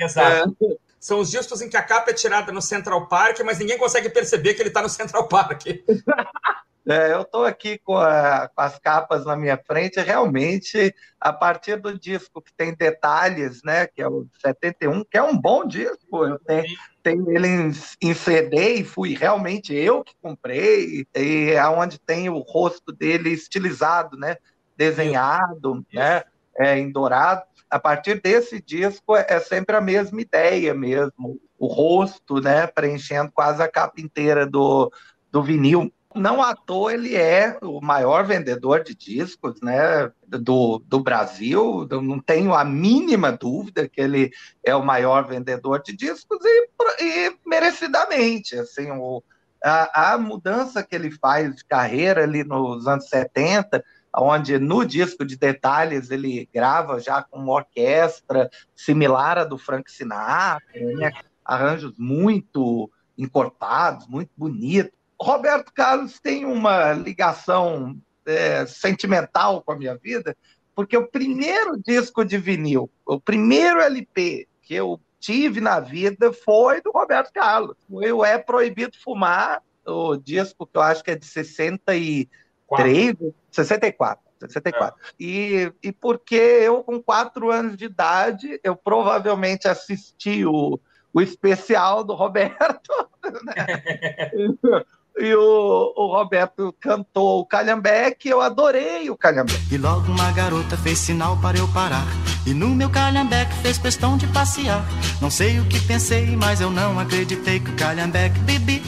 Exato. 0.00 0.56
É, 0.62 0.91
são 1.02 1.18
os 1.18 1.32
discos 1.32 1.60
em 1.60 1.68
que 1.68 1.76
a 1.76 1.82
capa 1.82 2.12
é 2.12 2.14
tirada 2.14 2.52
no 2.52 2.62
Central 2.62 3.08
Park, 3.08 3.40
mas 3.40 3.58
ninguém 3.58 3.76
consegue 3.76 4.08
perceber 4.08 4.54
que 4.54 4.62
ele 4.62 4.68
está 4.68 4.80
no 4.80 4.88
Central 4.88 5.26
Park. 5.26 5.64
É, 6.84 7.12
eu 7.12 7.22
estou 7.22 7.44
aqui 7.44 7.78
com, 7.78 7.96
a, 7.96 8.48
com, 8.48 8.60
as 8.60 8.76
capas 8.76 9.24
na 9.24 9.36
minha 9.36 9.56
frente, 9.56 10.00
realmente, 10.00 10.92
a 11.20 11.32
partir 11.32 11.76
do 11.76 11.96
disco 11.96 12.42
que 12.42 12.52
tem 12.52 12.74
detalhes, 12.74 13.62
né, 13.62 13.86
que 13.86 14.02
é 14.02 14.08
o 14.08 14.26
71, 14.44 15.04
que 15.04 15.16
é 15.16 15.22
um 15.22 15.38
bom 15.40 15.64
disco, 15.64 16.26
eu 16.26 16.40
tenho, 16.40 16.64
tenho 17.00 17.30
ele 17.30 17.46
em, 17.46 17.72
em, 18.02 18.14
CD 18.14 18.74
e 18.74 18.84
fui 18.84 19.14
realmente 19.14 19.72
eu 19.72 20.02
que 20.02 20.12
comprei, 20.20 21.06
e 21.14 21.52
é 21.52 21.64
onde 21.68 22.00
tem 22.00 22.28
o 22.28 22.40
rosto 22.40 22.90
dele 22.90 23.30
estilizado, 23.30 24.16
né, 24.16 24.36
desenhado, 24.76 25.86
né, 25.92 26.24
é, 26.58 26.76
em 26.76 26.90
dourado 26.90 27.44
a 27.72 27.78
partir 27.78 28.20
desse 28.20 28.60
disco 28.60 29.16
é 29.16 29.40
sempre 29.40 29.74
a 29.74 29.80
mesma 29.80 30.20
ideia 30.20 30.74
mesmo, 30.74 31.40
o 31.58 31.66
rosto, 31.66 32.38
né, 32.38 32.66
preenchendo 32.66 33.32
quase 33.32 33.62
a 33.62 33.68
capa 33.68 33.98
inteira 33.98 34.46
do, 34.46 34.92
do 35.30 35.42
vinil. 35.42 35.90
Não 36.14 36.42
à 36.42 36.54
toa 36.54 36.92
ele 36.92 37.16
é 37.16 37.56
o 37.62 37.80
maior 37.80 38.26
vendedor 38.26 38.84
de 38.84 38.94
discos 38.94 39.58
né, 39.62 40.12
do, 40.28 40.82
do 40.86 41.00
Brasil, 41.00 41.88
eu 41.90 42.02
não 42.02 42.20
tenho 42.20 42.52
a 42.52 42.62
mínima 42.62 43.32
dúvida 43.32 43.88
que 43.88 44.02
ele 44.02 44.30
é 44.62 44.76
o 44.76 44.84
maior 44.84 45.26
vendedor 45.26 45.82
de 45.82 45.96
discos 45.96 46.44
e, 46.44 46.68
e 47.00 47.36
merecidamente. 47.46 48.54
Assim, 48.54 48.90
o, 48.90 49.22
a, 49.64 50.12
a 50.12 50.18
mudança 50.18 50.82
que 50.82 50.94
ele 50.94 51.10
faz 51.10 51.56
de 51.56 51.64
carreira 51.64 52.24
ali 52.24 52.44
nos 52.44 52.86
anos 52.86 53.08
70 53.08 53.82
onde 54.14 54.58
no 54.58 54.84
disco 54.84 55.24
de 55.24 55.36
detalhes 55.36 56.10
ele 56.10 56.48
grava 56.52 57.00
já 57.00 57.22
com 57.22 57.38
uma 57.38 57.52
orquestra 57.52 58.50
similar 58.74 59.38
à 59.38 59.44
do 59.44 59.56
Frank 59.56 59.90
Sinatra, 59.90 60.60
né? 60.74 61.12
arranjos 61.44 61.94
muito 61.96 62.90
encorpados, 63.16 64.06
muito 64.06 64.30
bonitos. 64.36 64.92
Roberto 65.20 65.72
Carlos 65.72 66.18
tem 66.20 66.44
uma 66.44 66.92
ligação 66.92 67.96
é, 68.26 68.66
sentimental 68.66 69.62
com 69.62 69.72
a 69.72 69.76
minha 69.76 69.96
vida, 69.96 70.36
porque 70.74 70.96
o 70.96 71.06
primeiro 71.06 71.80
disco 71.80 72.24
de 72.24 72.38
vinil, 72.38 72.90
o 73.06 73.20
primeiro 73.20 73.80
LP 73.80 74.48
que 74.62 74.74
eu 74.74 75.00
tive 75.20 75.60
na 75.60 75.78
vida 75.78 76.32
foi 76.32 76.80
do 76.80 76.90
Roberto 76.90 77.32
Carlos. 77.32 77.76
O 77.88 78.24
É 78.24 78.38
Proibido 78.38 78.96
Fumar, 78.98 79.62
o 79.86 80.16
disco 80.16 80.66
que 80.66 80.76
eu 80.76 80.82
acho 80.82 81.04
que 81.04 81.12
é 81.12 81.16
de 81.16 81.26
60 81.26 81.94
e 81.94 82.28
3, 82.76 83.16
64. 83.50 84.32
64. 84.48 85.00
É. 85.00 85.12
E, 85.20 85.72
e 85.82 85.92
porque 85.92 86.34
eu, 86.34 86.82
com 86.82 87.00
quatro 87.00 87.50
anos 87.50 87.76
de 87.76 87.84
idade, 87.84 88.60
eu 88.62 88.74
provavelmente 88.74 89.68
assisti 89.68 90.44
o, 90.44 90.80
o 91.12 91.20
especial 91.20 92.04
do 92.04 92.14
Roberto. 92.14 92.92
Né? 93.44 94.84
e 95.16 95.32
o, 95.32 95.92
o, 95.96 96.06
Roberto 96.08 96.74
cantou 96.80 97.38
o 97.38 97.46
Calhambeque, 97.46 98.28
eu 98.28 98.40
adorei 98.40 99.08
o 99.10 99.16
Calhambeque. 99.16 99.72
E 99.72 99.78
logo 99.78 100.10
uma 100.10 100.32
garota 100.32 100.76
fez 100.76 100.98
sinal 100.98 101.38
para 101.40 101.56
eu 101.56 101.68
parar. 101.68 102.04
E 102.44 102.52
no 102.52 102.70
meu 102.70 102.90
Calhambeque 102.90 103.54
fez 103.62 103.78
questão 103.78 104.16
de 104.16 104.26
passear. 104.26 104.84
Não 105.20 105.30
sei 105.30 105.60
o 105.60 105.68
que 105.68 105.78
pensei, 105.86 106.36
mas 106.36 106.60
eu 106.60 106.68
não 106.68 106.98
acreditei 106.98 107.60
que 107.60 107.70
o 107.70 107.76
Calhambeque 107.76 108.40
bibi. 108.40 108.82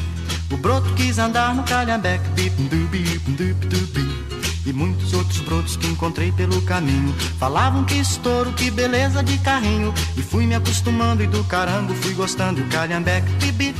Broto 0.64 0.94
quis 0.94 1.18
andar 1.18 1.54
no 1.54 1.62
Calhambeque, 1.62 2.26
bip, 2.30 2.56
dubi, 2.70 3.04
dubi, 3.36 3.66
dubi 3.66 4.64
e 4.66 4.72
muitos 4.72 5.12
outros 5.12 5.38
brotos 5.40 5.76
que 5.76 5.86
encontrei 5.86 6.32
pelo 6.32 6.64
caminho. 6.64 7.12
Falavam 7.38 7.84
que 7.84 7.96
estouro, 7.96 8.50
que 8.54 8.70
beleza 8.70 9.22
de 9.22 9.36
carrinho. 9.44 9.92
E 10.16 10.22
fui 10.22 10.46
me 10.46 10.54
acostumando 10.54 11.22
e 11.22 11.26
do 11.26 11.44
carango 11.44 11.92
fui 11.96 12.14
gostando. 12.14 12.62
O 12.62 12.68
calhambeque, 12.70 13.30
bibi, 13.32 13.74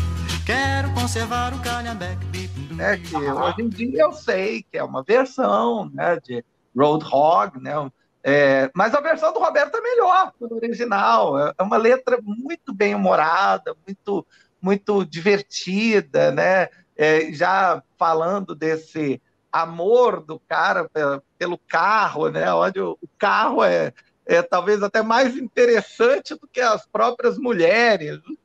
quero 0.44 0.92
conservar 0.92 1.54
o 1.54 1.62
calhambeque. 1.62 2.50
É 2.78 2.98
que 2.98 3.16
hoje 3.16 3.62
em 3.62 3.68
dia 3.70 4.02
eu 4.02 4.12
sei 4.12 4.62
que 4.70 4.76
é 4.76 4.84
uma 4.84 5.02
versão 5.02 5.90
né, 5.90 6.20
de 6.20 6.44
Roadhog, 6.76 7.62
né? 7.62 7.90
É, 8.26 8.70
mas 8.74 8.94
a 8.94 9.00
versão 9.00 9.32
do 9.32 9.38
Roberto 9.38 9.76
é 9.76 9.80
melhor 9.80 10.32
que 10.32 10.44
o 10.44 10.54
original. 10.54 11.38
É, 11.38 11.54
é 11.58 11.62
uma 11.62 11.78
letra 11.78 12.18
muito 12.22 12.74
bem 12.74 12.94
humorada, 12.94 13.74
muito, 13.86 14.26
muito 14.64 15.04
divertida, 15.04 16.32
né? 16.32 16.68
É, 16.96 17.30
já 17.32 17.82
falando 17.98 18.54
desse 18.54 19.20
amor 19.52 20.22
do 20.22 20.40
cara 20.48 20.88
pelo 21.38 21.58
carro, 21.68 22.30
né? 22.30 22.52
Onde 22.54 22.80
o 22.80 22.98
carro 23.18 23.62
é, 23.62 23.92
é 24.24 24.40
talvez 24.40 24.82
até 24.82 25.02
mais 25.02 25.36
interessante 25.36 26.34
do 26.34 26.48
que 26.50 26.62
as 26.62 26.86
próprias 26.86 27.36
mulheres. 27.36 28.18
Uhum. 28.26 28.36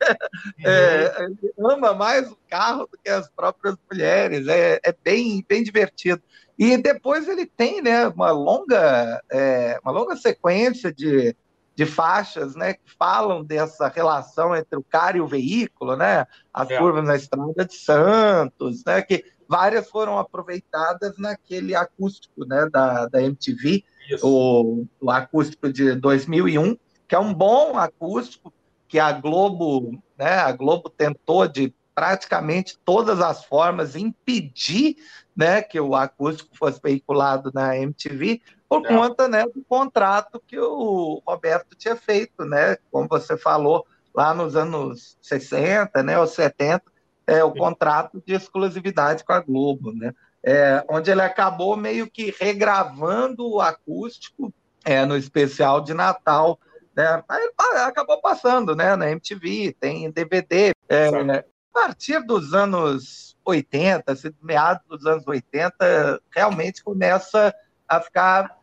É, 0.66 1.28
ama 1.58 1.94
mais 1.94 2.30
o 2.30 2.38
carro 2.50 2.86
do 2.92 2.98
que 3.02 3.10
as 3.10 3.30
próprias 3.30 3.78
mulheres. 3.90 4.46
É, 4.50 4.82
é 4.84 4.94
bem, 5.04 5.44
bem 5.48 5.64
divertido. 5.64 6.22
E 6.58 6.76
depois 6.76 7.30
ele 7.30 7.46
tem 7.46 7.82
né, 7.82 8.08
uma, 8.10 8.32
longa, 8.32 9.24
é, 9.32 9.80
uma 9.82 9.94
longa 9.94 10.18
sequência 10.18 10.92
de, 10.92 11.34
de 11.80 11.86
faixas 11.86 12.56
né, 12.56 12.74
que 12.74 12.92
falam 13.00 13.42
dessa 13.42 13.88
relação 13.88 14.54
entre 14.54 14.78
o 14.78 14.84
cara 14.84 15.18
e 15.18 15.22
o 15.22 15.28
veículo, 15.28 15.96
né? 15.96 16.28
As 16.54 16.70
é. 16.70 16.78
curvas 16.78 17.06
na 17.06 17.16
estrada 17.16 17.64
de 17.64 17.74
Santos, 17.74 18.84
né? 18.86 19.02
Que 19.02 19.24
várias 19.48 19.90
foram 19.90 20.20
aproveitadas 20.20 21.18
naquele 21.18 21.74
acústico 21.74 22.44
né, 22.46 22.68
da, 22.70 23.06
da 23.06 23.24
MTV, 23.24 23.86
o, 24.22 24.86
o, 25.00 25.10
acústico 25.10 25.72
de 25.72 25.96
2001, 25.96 26.78
que 27.08 27.16
é 27.16 27.20
um 27.20 27.34
bom 27.34 27.78
acústico 27.78 28.54
que 28.86 29.00
a 29.00 29.14
Globo, 29.14 30.04
né, 30.18 30.34
a 30.34 30.52
Globo 30.52 30.90
tentou 30.90 31.48
de 31.48 31.74
praticamente 31.96 32.78
todas 32.84 33.22
as 33.22 33.46
formas 33.46 33.96
impedir 33.96 34.98
né, 35.34 35.62
que 35.62 35.80
o 35.80 35.96
acústico 35.96 36.58
fosse 36.58 36.82
veiculado 36.84 37.52
na 37.54 37.78
MTV 37.78 38.42
por 38.70 38.88
conta 38.88 39.28
né, 39.28 39.44
do 39.46 39.64
contrato 39.68 40.40
que 40.46 40.60
o 40.60 41.24
Roberto 41.28 41.76
tinha 41.76 41.96
feito, 41.96 42.46
né, 42.46 42.78
como 42.92 43.08
você 43.08 43.36
falou, 43.36 43.84
lá 44.14 44.32
nos 44.32 44.56
anos 44.56 45.18
60 45.24 46.04
né, 46.04 46.20
ou 46.20 46.28
70, 46.28 46.84
é, 47.26 47.44
o 47.44 47.52
contrato 47.52 48.22
de 48.26 48.34
exclusividade 48.34 49.24
com 49.24 49.34
a 49.34 49.40
Globo, 49.40 49.92
né? 49.94 50.14
É, 50.42 50.84
onde 50.90 51.12
ele 51.12 51.22
acabou 51.22 51.76
meio 51.76 52.10
que 52.10 52.34
regravando 52.40 53.46
o 53.46 53.60
acústico 53.60 54.54
é, 54.86 55.06
no 55.06 55.18
especial 55.18 55.82
de 55.82 55.94
Natal. 55.94 56.58
Né? 56.96 57.24
Aí 57.28 57.44
ele 57.44 57.80
acabou 57.82 58.22
passando 58.22 58.74
né, 58.76 58.96
na 58.96 59.12
MTV, 59.12 59.76
tem 59.80 60.10
DVD. 60.10 60.74
É, 60.88 61.08
a 61.08 61.44
partir 61.74 62.26
dos 62.26 62.54
anos 62.54 63.38
80, 63.44 64.12
assim, 64.12 64.32
meados 64.42 64.82
dos 64.88 65.06
anos 65.06 65.28
80, 65.28 66.22
realmente 66.34 66.84
começa 66.84 67.54
a 67.88 68.00
ficar 68.00 68.59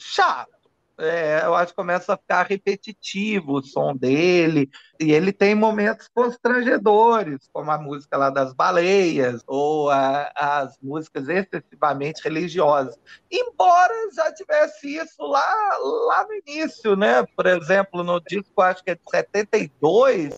chato 0.00 0.60
é, 1.00 1.40
eu 1.44 1.54
acho 1.54 1.72
que 1.72 1.76
começa 1.76 2.12
a 2.12 2.16
ficar 2.16 2.42
repetitivo 2.46 3.54
o 3.54 3.62
som 3.62 3.96
dele, 3.96 4.68
e 5.00 5.12
ele 5.12 5.32
tem 5.32 5.54
momentos 5.54 6.08
constrangedores, 6.12 7.48
como 7.54 7.70
a 7.70 7.78
música 7.78 8.18
lá 8.18 8.28
das 8.28 8.52
baleias, 8.52 9.42
ou 9.46 9.88
a, 9.88 10.30
as 10.36 10.78
músicas 10.82 11.26
excessivamente 11.26 12.22
religiosas. 12.22 12.98
Embora 13.30 13.94
já 14.14 14.30
tivesse 14.34 14.94
isso 14.94 15.22
lá, 15.22 15.78
lá 16.06 16.26
no 16.26 16.34
início, 16.46 16.94
né? 16.94 17.24
Por 17.34 17.46
exemplo, 17.46 18.04
no 18.04 18.20
disco, 18.20 18.60
acho 18.60 18.84
que 18.84 18.90
é 18.90 18.94
de 18.94 19.10
72, 19.10 20.36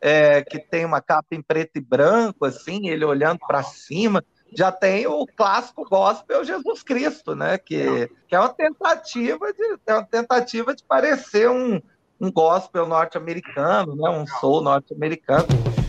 é, 0.00 0.42
que 0.42 0.58
tem 0.58 0.84
uma 0.84 1.00
capa 1.00 1.28
em 1.36 1.42
preto 1.42 1.76
e 1.76 1.80
branco, 1.80 2.44
assim, 2.44 2.88
ele 2.88 3.04
olhando 3.04 3.38
para 3.46 3.62
cima 3.62 4.24
já 4.52 4.72
tem 4.72 5.06
o 5.06 5.26
clássico 5.26 5.88
gospel 5.88 6.44
Jesus 6.44 6.82
Cristo, 6.82 7.34
né? 7.34 7.58
Que, 7.58 8.10
que 8.28 8.34
é 8.34 8.38
uma 8.38 8.48
tentativa 8.48 9.52
de 9.52 9.78
é 9.86 9.94
uma 9.94 10.04
tentativa 10.04 10.74
de 10.74 10.82
parecer 10.84 11.48
um, 11.48 11.80
um 12.20 12.30
gospel 12.30 12.86
norte-americano, 12.86 13.96
né? 13.96 14.10
Um 14.10 14.26
soul 14.26 14.62
norte-americano. 14.62 15.46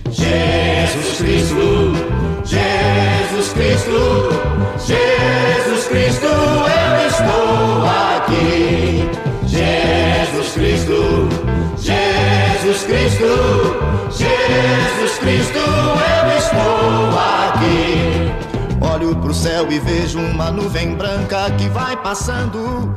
Jesus 0.10 1.18
Cristo, 1.18 1.56
Jesus 2.46 3.54
Cristo, 3.54 3.92
Jesus 4.86 5.41
céu 19.42 19.72
e 19.72 19.80
vejo 19.80 20.20
uma 20.20 20.52
nuvem 20.52 20.94
branca 20.94 21.50
que 21.58 21.68
vai 21.70 22.00
passando. 22.04 22.94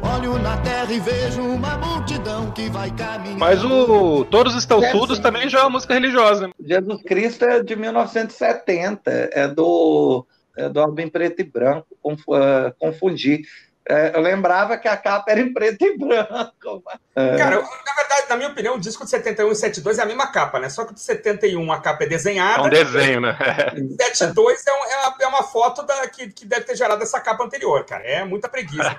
Olho 0.00 0.38
na 0.38 0.56
terra 0.58 0.92
e 0.92 1.00
vejo 1.00 1.42
uma 1.42 1.76
multidão 1.78 2.52
que 2.52 2.70
vai 2.70 2.92
caminhando. 2.92 3.40
Mas 3.40 3.64
o 3.64 4.24
Todos 4.26 4.54
Estão 4.54 4.80
é, 4.84 4.92
Surdos 4.92 5.18
também 5.18 5.48
já 5.48 5.58
é 5.58 5.62
uma 5.62 5.70
música 5.70 5.92
religiosa. 5.94 6.46
Né? 6.46 6.52
Jesus 6.64 7.02
Cristo 7.02 7.44
é 7.44 7.60
de 7.60 7.74
1970, 7.74 9.30
é 9.32 9.48
do, 9.48 10.24
é 10.56 10.68
do 10.68 10.78
álbum 10.78 11.08
preto 11.08 11.40
e 11.40 11.44
branco, 11.44 11.88
ah, 12.34 12.72
confundi. 12.78 13.42
É, 13.88 14.14
eu 14.14 14.20
lembrava 14.20 14.76
que 14.76 14.86
a 14.86 14.96
capa 14.96 15.30
era 15.30 15.40
em 15.40 15.52
preto 15.52 15.84
e 15.84 15.96
branco. 15.96 16.82
É. 17.16 17.36
Cara, 17.36 17.60
na 17.60 17.94
verdade, 17.94 18.28
na 18.28 18.36
minha 18.36 18.48
opinião, 18.50 18.76
o 18.76 18.80
disco 18.80 19.04
de 19.04 19.10
71 19.10 19.50
e 19.50 19.56
72 19.56 19.98
é 19.98 20.02
a 20.02 20.06
mesma 20.06 20.26
capa, 20.30 20.60
né? 20.60 20.68
Só 20.68 20.84
que 20.84 20.92
o 20.92 20.94
de 20.94 21.00
71 21.00 21.72
a 21.72 21.80
capa 21.80 22.04
é 22.04 22.06
desenhada. 22.06 22.62
É 22.62 22.66
um 22.66 22.68
desenho, 22.68 23.20
né? 23.20 23.36
72 23.98 24.66
é, 24.66 24.72
um, 24.72 24.84
é, 24.84 24.96
uma, 24.96 25.16
é 25.22 25.26
uma 25.26 25.42
foto 25.42 25.82
da, 25.82 26.06
que, 26.08 26.28
que 26.28 26.44
deve 26.46 26.66
ter 26.66 26.76
gerado 26.76 27.02
essa 27.02 27.20
capa 27.20 27.42
anterior, 27.42 27.84
cara. 27.84 28.04
É 28.04 28.24
muita 28.24 28.48
preguiça. 28.48 28.96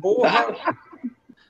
Porra. 0.00 0.54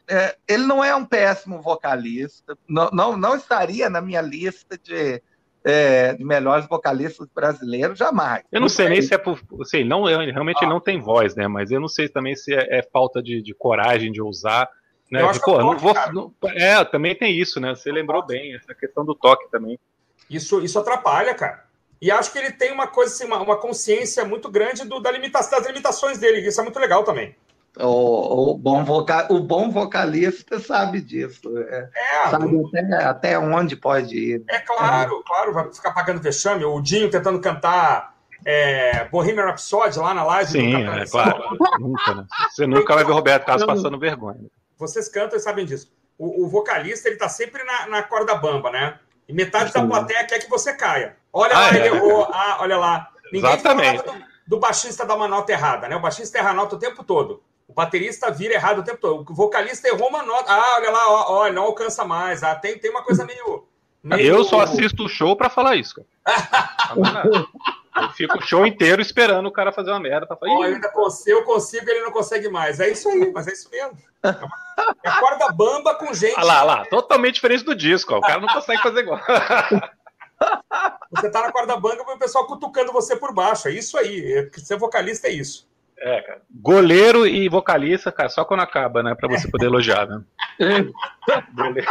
É, 0.09 0.37
ele 0.47 0.67
não 0.67 0.85
é 0.85 0.95
um 0.95 1.05
péssimo 1.05 1.63
vocalista, 1.63 2.57
não, 2.69 2.91
não, 2.93 3.17
não 3.17 3.37
estaria 3.37 3.89
na 3.89 4.01
minha 4.01 4.21
lista 4.21 4.77
de 4.77 5.23
é, 5.65 6.17
melhores 6.19 6.67
vocalistas 6.67 7.29
brasileiros, 7.35 7.99
jamais. 7.99 8.43
Eu 8.51 8.61
não 8.61 8.69
sei 8.69 8.89
nem 8.89 9.03
se 9.03 9.15
é 9.15 9.19
por. 9.19 9.41
Sei, 9.65 9.85
não, 9.85 10.05
realmente 10.05 10.65
ah. 10.65 10.69
não 10.69 10.81
tem 10.81 11.01
voz, 11.01 11.35
né? 11.35 11.47
Mas 11.47 11.71
eu 11.71 11.81
não 11.81 11.89
sei 11.89 12.09
também 12.09 12.35
se 12.35 12.55
é, 12.55 12.79
é 12.79 12.83
falta 12.83 13.23
de, 13.23 13.41
de, 13.43 13.55
coragem 13.55 14.11
de 14.11 14.21
usar. 14.21 14.69
Né? 15.11 15.27
De, 15.31 15.41
pô, 15.41 15.59
não 15.59 15.77
vou, 15.77 15.95
não, 16.13 16.33
é, 16.55 16.83
também 16.85 17.15
tem 17.15 17.39
isso, 17.39 17.61
né? 17.61 17.75
Você 17.75 17.93
lembrou 17.93 18.25
bem, 18.25 18.55
essa 18.55 18.75
questão 18.75 19.05
do 19.05 19.15
toque 19.15 19.51
também. 19.51 19.79
Isso, 20.29 20.61
isso 20.63 20.79
atrapalha, 20.79 21.35
cara. 21.35 21.65
E 22.01 22.11
acho 22.11 22.33
que 22.33 22.39
ele 22.39 22.51
tem 22.51 22.73
uma 22.73 22.89
coisa, 22.89 23.13
assim, 23.13 23.25
uma, 23.27 23.41
uma 23.41 23.57
consciência 23.57 24.25
muito 24.25 24.51
grande 24.51 24.85
do, 24.85 24.99
da 24.99 25.11
limitação, 25.11 25.59
das 25.59 25.69
limitações 25.69 26.19
dele. 26.19 26.41
Isso 26.41 26.61
é 26.61 26.65
muito 26.65 26.81
legal 26.81 27.05
também. 27.05 27.37
O, 27.79 28.51
o, 28.51 28.59
bom 28.59 28.85
voca, 28.85 29.33
o 29.33 29.41
bom 29.41 29.71
vocalista 29.71 30.61
sabe 30.61 31.01
disso. 31.01 31.57
É, 31.57 31.89
é, 31.95 32.31
sabe 32.31 32.63
até, 32.67 33.05
até 33.05 33.39
onde 33.39 33.77
pode 33.77 34.15
ir. 34.15 34.45
É 34.49 34.59
claro, 34.59 35.21
é. 35.21 35.29
claro, 35.29 35.53
vai 35.55 35.73
ficar 35.73 35.93
pagando 35.93 36.21
vexame. 36.21 36.65
O 36.65 36.81
Dinho 36.83 37.11
tentando 37.11 37.41
cantar 37.41 38.15
é, 38.45 39.05
Bohemian 39.07 39.47
Rhapsody 39.47 39.99
lá 39.99 40.13
na 40.13 40.25
live. 40.25 40.51
Sim, 40.51 40.85
é 40.85 41.07
claro. 41.07 41.43
nunca, 41.81 42.15
né? 42.15 42.27
Você 42.51 42.67
nunca 42.67 42.95
vai 42.95 43.05
ver 43.05 43.11
o 43.13 43.15
Roberto 43.15 43.47
Carlos 43.47 43.65
passando 43.65 43.99
vergonha. 43.99 44.41
Vocês 44.77 45.09
cantam 45.09 45.39
e 45.39 45.41
sabem 45.41 45.65
disso. 45.65 45.91
O, 46.19 46.45
o 46.45 46.49
vocalista, 46.49 47.09
ele 47.09 47.17
tá 47.17 47.29
sempre 47.29 47.65
na, 47.65 47.87
na 47.87 48.03
corda 48.03 48.35
bamba, 48.35 48.71
né? 48.71 48.99
E 49.29 49.33
metade 49.33 49.73
Sim. 49.73 49.81
da 49.81 49.87
plateia 49.87 50.27
quer 50.27 50.41
que 50.41 50.51
você 50.51 50.75
caia. 50.75 51.17
Olha 51.33 51.55
ah, 51.55 51.61
lá, 51.61 51.75
é? 51.75 51.77
ele 51.77 51.87
errou. 51.87 52.29
Ah, 52.31 52.59
olha 52.61 52.77
lá. 52.77 53.09
Ninguém 53.33 53.51
Exatamente. 53.51 54.05
Do, 54.05 54.15
do, 54.47 54.61
baixista 54.61 55.07
da 55.07 55.17
manota 55.17 55.53
errada, 55.53 55.89
né? 55.89 55.97
O 55.97 56.01
baixista 56.01 56.39
erra 56.39 56.51
a 56.51 56.55
nota 56.55 56.77
o 56.77 56.79
tempo 56.79 57.03
todo. 57.03 57.43
O 57.73 57.75
baterista 57.75 58.31
vira 58.31 58.53
errado 58.53 58.81
o 58.81 58.85
tempo 58.85 58.99
todo. 58.99 59.25
O 59.31 59.35
vocalista 59.35 59.89
errou 59.89 60.11
uma 60.11 60.23
nota. 60.23 60.53
Ah, 60.53 60.75
olha 60.77 60.91
lá, 60.91 61.09
ó, 61.09 61.25
ó 61.39 61.51
não 61.51 61.63
alcança 61.63 62.05
mais. 62.05 62.43
Ah, 62.43 62.55
tem, 62.55 62.79
tem 62.79 62.91
uma 62.91 63.03
coisa 63.03 63.25
meio. 63.25 63.67
meio... 64.03 64.21
Eu 64.21 64.45
só 64.45 64.61
assisto 64.61 65.05
o 65.05 65.09
show 65.09 65.35
para 65.35 65.49
falar 65.49 65.77
isso, 65.77 65.95
cara. 65.95 66.07
Eu 67.97 68.11
fico 68.11 68.37
o 68.37 68.43
show 68.43 68.67
inteiro 68.67 69.01
esperando 69.01 69.47
o 69.47 69.51
cara 69.51 69.73
fazer 69.73 69.91
uma 69.91 70.01
merda. 70.01 70.27
Pra 70.27 70.37
falar, 70.37 70.53
eu 70.53 70.63
ainda 70.63 70.91
consigo, 70.91 71.39
eu 71.39 71.45
consigo, 71.45 71.89
ele 71.89 72.03
não 72.03 72.13
consegue 72.13 72.51
mais. 72.51 72.79
É 72.79 72.91
isso 72.91 73.09
aí, 73.09 73.33
mas 73.33 73.49
é 73.49 73.53
isso 73.53 73.71
mesmo. 73.71 73.97
É 74.23 75.11
corda 75.19 75.51
bamba 75.53 75.95
com 75.95 76.13
gente. 76.13 76.37
Olha 76.37 76.45
lá, 76.45 76.65
olha 76.65 76.65
lá, 76.65 76.85
totalmente 76.87 77.37
diferente 77.37 77.65
do 77.65 77.75
disco. 77.75 78.13
Ó. 78.13 78.19
O 78.19 78.21
cara 78.21 78.39
não 78.39 78.49
consegue 78.49 78.83
fazer 78.83 79.01
igual. 79.01 79.19
Você 81.11 81.31
tá 81.31 81.41
na 81.41 81.53
corda 81.53 81.75
bamba 81.77 82.05
e 82.07 82.15
o 82.15 82.19
pessoal 82.19 82.47
cutucando 82.47 82.93
você 82.93 83.17
por 83.17 83.33
baixo. 83.33 83.69
É 83.69 83.71
isso 83.71 83.97
aí. 83.97 84.31
É, 84.35 84.51
ser 84.59 84.77
vocalista 84.77 85.29
é 85.29 85.31
isso. 85.31 85.72
É, 85.99 86.21
cara. 86.21 86.43
Goleiro 86.51 87.27
e 87.27 87.49
vocalista, 87.49 88.11
cara, 88.11 88.29
só 88.29 88.45
quando 88.45 88.61
acaba, 88.61 89.03
né? 89.03 89.15
Pra 89.15 89.29
você 89.29 89.49
poder 89.49 89.67
elogiar, 89.67 90.07
né? 90.07 90.21
Goleiro, 91.55 91.89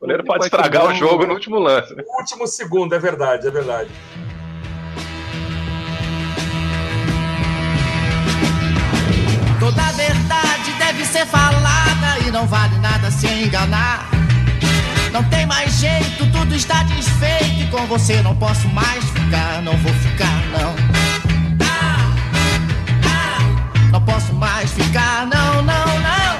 goleiro 0.00 0.24
pode 0.24 0.44
estragar 0.44 0.86
o 0.86 0.94
jogo 0.94 1.26
no 1.26 1.34
último 1.34 1.58
lance. 1.58 1.94
Né? 1.94 2.02
O 2.06 2.20
último 2.20 2.46
segundo, 2.46 2.94
é 2.94 2.98
verdade, 2.98 3.46
é 3.46 3.50
verdade. 3.50 3.90
Toda 9.58 9.82
verdade 9.92 10.72
deve 10.78 11.04
ser 11.04 11.26
falada 11.26 12.18
e 12.26 12.30
não 12.30 12.46
vale 12.46 12.78
nada 12.78 13.10
se 13.10 13.26
enganar. 13.26 14.08
Não 15.12 15.24
tem 15.30 15.46
mais 15.46 15.72
jeito, 15.72 16.30
tudo 16.30 16.54
está 16.54 16.82
desfeito 16.82 17.62
e 17.62 17.70
com 17.70 17.86
você 17.86 18.20
não 18.22 18.36
posso 18.36 18.68
mais 18.68 19.02
ficar, 19.04 19.62
não 19.62 19.76
vou 19.78 19.92
ficar, 19.94 20.42
não. 20.52 20.97
Posso 24.08 24.32
mais 24.34 24.72
ficar, 24.72 25.26
não, 25.26 25.56
não, 25.56 25.64
não. 25.64 26.32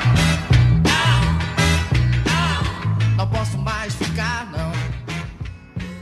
Ah, 0.88 1.38
ah, 2.26 3.16
não 3.16 3.28
posso 3.30 3.58
mais 3.58 3.94
ficar, 3.94 4.50
não. 4.50 4.72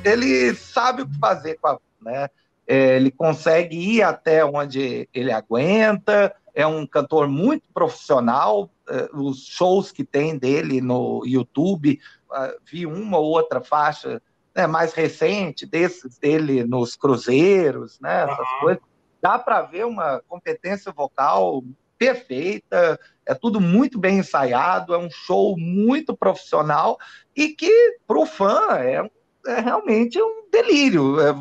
Ele 0.05 0.55
sabe 0.55 1.03
o 1.03 1.09
que 1.09 1.19
fazer 1.19 1.59
com 1.61 1.69
a, 1.69 1.79
né? 2.01 2.29
É, 2.69 2.97
ele 2.97 3.11
consegue 3.11 3.77
ir 3.77 4.03
até 4.03 4.45
onde 4.45 5.09
ele 5.13 5.33
aguenta, 5.33 6.35
é 6.55 6.65
um 6.67 6.87
cantor 6.87 7.29
muito 7.29 7.69
profissional. 7.75 8.71
É, 8.89 9.09
os 9.13 9.45
shows 9.47 9.91
que 9.91 10.05
tem 10.05 10.39
dele 10.39 10.81
no 10.81 11.23
YouTube, 11.27 11.99
uh, 12.31 12.57
vi 12.65 12.87
uma 12.87 13.19
ou 13.19 13.27
outra 13.27 13.61
faixa 13.61 14.23
né, 14.55 14.67
mais 14.69 14.93
recente 14.93 15.67
desses 15.67 16.17
dele 16.19 16.63
nos 16.65 16.95
cruzeiros, 16.95 17.99
né, 18.01 18.23
essas 18.23 18.39
uhum. 18.39 18.61
coisas. 18.61 18.83
Dá 19.27 19.41
para 19.41 19.61
ver 19.63 19.85
uma 19.85 20.23
competência 20.29 20.93
vocal 20.93 21.61
perfeita, 21.99 22.97
é 23.27 23.35
tudo 23.35 23.61
muito 23.61 23.99
bem 23.99 24.19
ensaiado, 24.19 24.95
é 24.95 24.99
um 24.99 25.11
show 25.11 25.59
muito 25.59 26.17
profissional 26.17 26.97
e 27.35 27.49
que 27.49 27.99
para 28.07 28.21
o 28.21 28.25
fã 28.25 28.79
é, 28.79 29.11
é, 29.49 29.61
realmente 29.61 30.23
um 30.23 30.49
delírio. 30.49 31.19
É, 31.21 31.33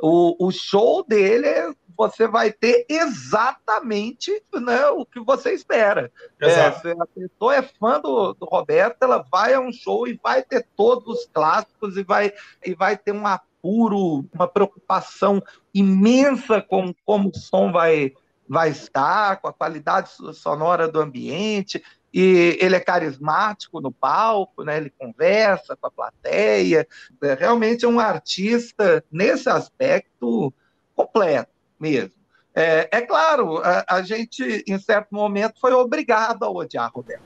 o, 0.00 0.46
o 0.46 0.50
show 0.50 1.04
dele 1.06 1.46
é 1.46 1.70
você 1.94 2.26
vai 2.26 2.50
ter 2.50 2.86
exatamente 2.88 4.42
né, 4.54 4.86
o 4.86 5.04
que 5.04 5.20
você 5.20 5.52
espera. 5.52 6.10
É, 6.40 6.72
se 6.72 6.88
a 6.92 7.06
pessoa 7.06 7.56
é 7.56 7.62
fã 7.62 8.00
do, 8.00 8.32
do 8.32 8.46
Roberto, 8.46 9.02
ela 9.02 9.18
vai 9.30 9.52
a 9.52 9.60
um 9.60 9.70
show 9.70 10.08
e 10.08 10.18
vai 10.22 10.42
ter 10.42 10.66
todos 10.74 11.06
os 11.06 11.26
clássicos 11.26 11.98
e 11.98 12.02
vai, 12.02 12.32
e 12.64 12.72
vai 12.74 12.96
ter 12.96 13.12
um 13.12 13.26
apuro, 13.58 14.26
uma 14.32 14.48
preocupação 14.48 15.42
imensa 15.74 16.62
com 16.62 16.94
como 17.04 17.30
o 17.30 17.38
som 17.38 17.72
vai, 17.72 18.12
vai 18.48 18.70
estar, 18.70 19.40
com 19.40 19.48
a 19.48 19.52
qualidade 19.52 20.10
sonora 20.34 20.88
do 20.88 21.00
ambiente. 21.00 21.82
E 22.12 22.56
ele 22.60 22.74
é 22.74 22.80
carismático 22.80 23.80
no 23.80 23.92
palco, 23.92 24.64
né? 24.64 24.78
ele 24.78 24.90
conversa 24.90 25.76
com 25.76 25.86
a 25.86 25.90
plateia. 25.90 26.86
É, 27.22 27.34
realmente 27.34 27.84
é 27.84 27.88
um 27.88 28.00
artista, 28.00 29.04
nesse 29.12 29.48
aspecto, 29.50 30.52
completo 30.94 31.50
mesmo. 31.78 32.16
É, 32.54 32.88
é 32.90 33.02
claro, 33.02 33.58
a, 33.58 33.84
a, 33.88 34.02
gente, 34.02 34.64
em 34.66 34.78
certo 34.78 35.14
momento, 35.14 35.60
foi 35.60 35.72
obrigado 35.72 36.44
a 36.44 36.50
odiar 36.50 36.90
Roberto 36.92 37.22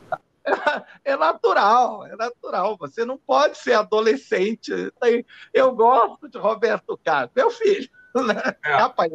É, 1.04 1.16
natural, 1.16 2.06
é 2.06 2.16
natural. 2.16 2.76
Você 2.78 3.04
não 3.04 3.16
pode 3.18 3.58
ser 3.58 3.74
adolescente. 3.74 4.72
Eu 5.52 5.72
gosto 5.72 6.28
de 6.28 6.38
Roberto 6.38 6.98
Carlos, 7.02 7.32
meu 7.34 7.50
filho. 7.50 7.88
Né? 8.14 8.34
É. 8.62 8.74
Rapaz, 8.74 9.10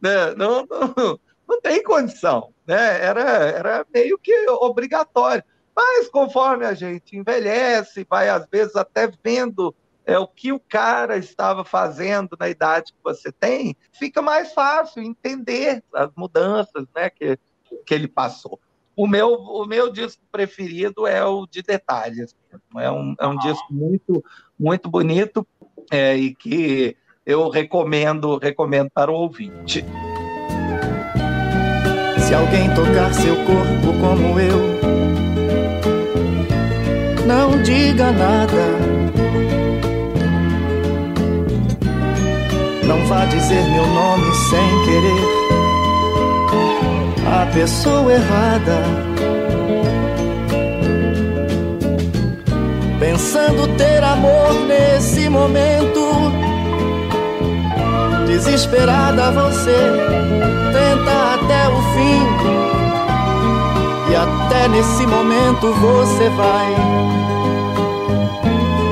né? 0.00 0.34
não, 0.34 0.64
não, 0.64 1.20
não 1.46 1.60
tem 1.60 1.82
condição. 1.82 2.54
Né? 2.66 3.04
Era, 3.04 3.20
era 3.20 3.86
meio 3.92 4.16
que 4.16 4.48
obrigatório. 4.48 5.44
Mas 5.76 6.08
conforme 6.08 6.64
a 6.64 6.72
gente 6.72 7.18
envelhece, 7.18 8.06
vai 8.08 8.30
às 8.30 8.46
vezes 8.50 8.74
até 8.76 9.12
vendo 9.22 9.74
é, 10.06 10.18
o 10.18 10.26
que 10.26 10.52
o 10.52 10.58
cara 10.58 11.18
estava 11.18 11.64
fazendo 11.64 12.36
na 12.38 12.48
idade 12.48 12.92
que 12.92 12.98
você 13.04 13.30
tem, 13.30 13.76
fica 13.92 14.22
mais 14.22 14.52
fácil 14.52 15.02
entender 15.02 15.84
as 15.92 16.10
mudanças 16.16 16.86
né, 16.94 17.10
que, 17.10 17.38
que 17.84 17.94
ele 17.94 18.08
passou. 18.08 18.58
O 18.96 19.06
meu, 19.06 19.32
o 19.32 19.66
meu 19.66 19.90
disco 19.90 20.22
preferido 20.30 21.06
é 21.06 21.24
o 21.24 21.46
de 21.46 21.62
detalhes. 21.62 22.34
É 22.76 22.90
um, 22.90 23.14
é 23.18 23.26
um 23.26 23.36
disco 23.38 23.66
muito, 23.72 24.24
muito 24.58 24.90
bonito 24.90 25.46
é, 25.90 26.16
e 26.16 26.34
que 26.34 26.96
eu 27.24 27.48
recomendo, 27.48 28.38
recomendo 28.38 28.90
para 28.92 29.10
o 29.10 29.14
ouvinte. 29.14 29.84
Se 32.18 32.34
alguém 32.34 32.72
tocar 32.74 33.12
seu 33.14 33.34
corpo 33.36 33.98
como 34.00 34.38
eu, 34.38 34.80
não 37.26 37.62
diga 37.62 38.12
nada 38.12 39.00
Não 42.90 43.06
vá 43.06 43.24
dizer 43.24 43.62
meu 43.70 43.86
nome 43.86 44.34
sem 44.34 44.84
querer. 44.84 45.40
A 47.26 47.46
pessoa 47.52 48.12
errada. 48.12 48.82
Pensando 52.98 53.76
ter 53.76 54.02
amor 54.02 54.54
nesse 54.66 55.28
momento. 55.28 56.00
Desesperada 58.26 59.30
você 59.32 59.76
tenta 60.72 61.34
até 61.34 61.68
o 61.68 61.82
fim. 61.92 62.50
E 64.10 64.16
até 64.16 64.68
nesse 64.68 65.06
momento 65.06 65.72
você 65.74 66.28
vai 66.30 66.74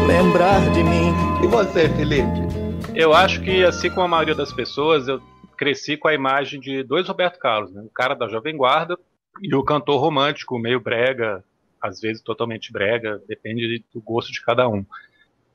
lembrar 0.07 0.61
de 0.71 0.83
mim. 0.83 1.15
E 1.43 1.47
você, 1.47 1.89
Felipe? 1.89 2.49
Eu 2.95 3.15
acho 3.15 3.41
que, 3.41 3.65
assim 3.65 3.91
como 3.91 4.03
a 4.03 4.09
maioria 4.09 4.35
das 4.35 4.53
pessoas, 4.53 5.07
eu 5.07 5.21
cresci 5.59 5.97
com 5.97 6.09
a 6.09 6.15
imagem 6.15 6.61
de 6.61 6.83
dois 6.83 7.07
Roberto 7.09 7.39
Carlos, 7.39 7.73
né? 7.73 7.83
o 7.83 7.91
cara 7.91 8.15
da 8.15 8.29
Jovem 8.29 8.57
Guarda 8.57 8.97
e 9.43 9.55
o 9.55 9.65
cantor 9.65 10.01
romântico, 10.01 10.59
meio 10.59 10.81
brega, 10.81 11.45
às 11.83 12.01
vezes 12.01 12.23
totalmente 12.23 12.73
brega, 12.73 13.21
depende 13.29 13.85
do 13.93 14.01
gosto 14.01 14.33
de 14.33 14.43
cada 14.43 14.69
um. 14.69 14.87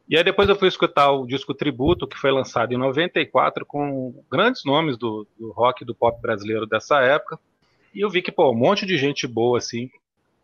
E 0.07 0.17
aí 0.17 0.23
depois 0.23 0.49
eu 0.49 0.55
fui 0.55 0.67
escutar 0.67 1.11
o 1.11 1.25
disco 1.25 1.53
Tributo, 1.53 2.05
que 2.05 2.17
foi 2.17 2.31
lançado 2.31 2.73
em 2.73 2.77
94, 2.77 3.65
com 3.65 4.13
grandes 4.29 4.65
nomes 4.65 4.97
do, 4.97 5.25
do 5.39 5.51
rock 5.51 5.83
e 5.83 5.85
do 5.85 5.95
pop 5.95 6.21
brasileiro 6.21 6.67
dessa 6.67 6.99
época, 6.99 7.39
e 7.95 8.01
eu 8.01 8.09
vi 8.09 8.21
que, 8.21 8.31
pô, 8.31 8.51
um 8.51 8.55
monte 8.55 8.85
de 8.85 8.97
gente 8.97 9.25
boa, 9.25 9.57
assim, 9.57 9.89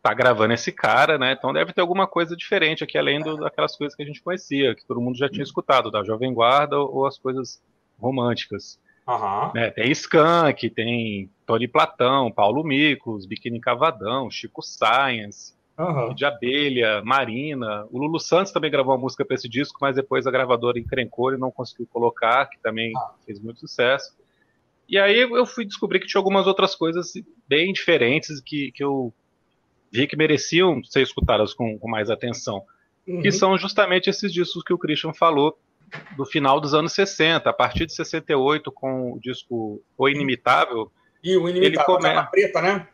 tá 0.01 0.13
gravando 0.13 0.53
esse 0.53 0.71
cara, 0.71 1.17
né? 1.17 1.33
Então 1.37 1.51
deve 1.51 1.73
ter 1.73 1.81
alguma 1.81 2.07
coisa 2.07 2.35
diferente 2.35 2.83
aqui, 2.83 2.97
além 2.97 3.19
do, 3.19 3.35
daquelas 3.37 3.75
coisas 3.75 3.95
que 3.95 4.03
a 4.03 4.05
gente 4.05 4.21
conhecia, 4.21 4.75
que 4.75 4.85
todo 4.85 5.01
mundo 5.01 5.17
já 5.17 5.27
tinha 5.27 5.43
escutado, 5.43 5.91
da 5.91 6.03
Jovem 6.03 6.33
Guarda 6.33 6.77
ou, 6.77 6.97
ou 6.97 7.05
as 7.05 7.17
coisas 7.17 7.61
românticas. 7.99 8.79
Uhum. 9.09 9.51
Né? 9.55 9.71
Tem 9.71 9.91
Skank, 9.91 10.69
tem 10.69 11.31
Tony 11.43 11.67
Platão, 11.67 12.31
Paulo 12.31 12.63
Micos, 12.63 13.25
Biquíni 13.25 13.59
Cavadão, 13.59 14.29
Chico 14.29 14.61
Science, 14.61 15.55
uhum. 15.75 16.13
de 16.13 16.25
Abelha, 16.25 17.01
Marina. 17.03 17.87
O 17.89 17.97
Lulu 17.97 18.19
Santos 18.19 18.51
também 18.51 18.69
gravou 18.69 18.93
uma 18.93 19.01
música 19.01 19.25
para 19.25 19.33
esse 19.33 19.49
disco, 19.49 19.79
mas 19.81 19.95
depois 19.95 20.27
a 20.27 20.31
gravadora 20.31 20.77
encrencou 20.77 21.33
e 21.33 21.39
não 21.39 21.49
conseguiu 21.49 21.87
colocar, 21.91 22.45
que 22.45 22.59
também 22.59 22.91
ah. 22.95 23.13
fez 23.25 23.39
muito 23.39 23.61
sucesso. 23.61 24.15
E 24.87 24.99
aí 24.99 25.21
eu 25.21 25.45
fui 25.45 25.65
descobrir 25.65 25.99
que 25.99 26.07
tinha 26.07 26.19
algumas 26.19 26.45
outras 26.45 26.75
coisas 26.75 27.13
bem 27.47 27.73
diferentes 27.73 28.39
que, 28.39 28.71
que 28.71 28.83
eu 28.83 29.11
vi 29.91 30.05
que 30.05 30.15
mereciam 30.15 30.83
ser 30.83 31.01
escutadas 31.01 31.53
com, 31.53 31.79
com 31.79 31.89
mais 31.89 32.11
atenção. 32.11 32.63
Uhum. 33.07 33.21
Que 33.23 33.31
são 33.31 33.57
justamente 33.57 34.07
esses 34.07 34.31
discos 34.31 34.61
que 34.61 34.73
o 34.73 34.77
Christian 34.77 35.13
falou 35.13 35.57
do 36.15 36.25
final 36.25 36.60
dos 36.60 36.73
anos 36.73 36.93
60, 36.93 37.49
a 37.49 37.54
partir 37.54 37.86
de 37.86 37.93
68, 37.93 38.71
com 38.71 39.13
o 39.13 39.19
disco 39.19 39.82
O 39.97 40.10
Inimitável. 40.10 40.91
E 41.23 41.36
o 41.36 41.47
Inimitável, 41.49 41.95
ele 41.95 42.13
come... 42.13 42.28
preta, 42.32 42.62
né? 42.62 42.88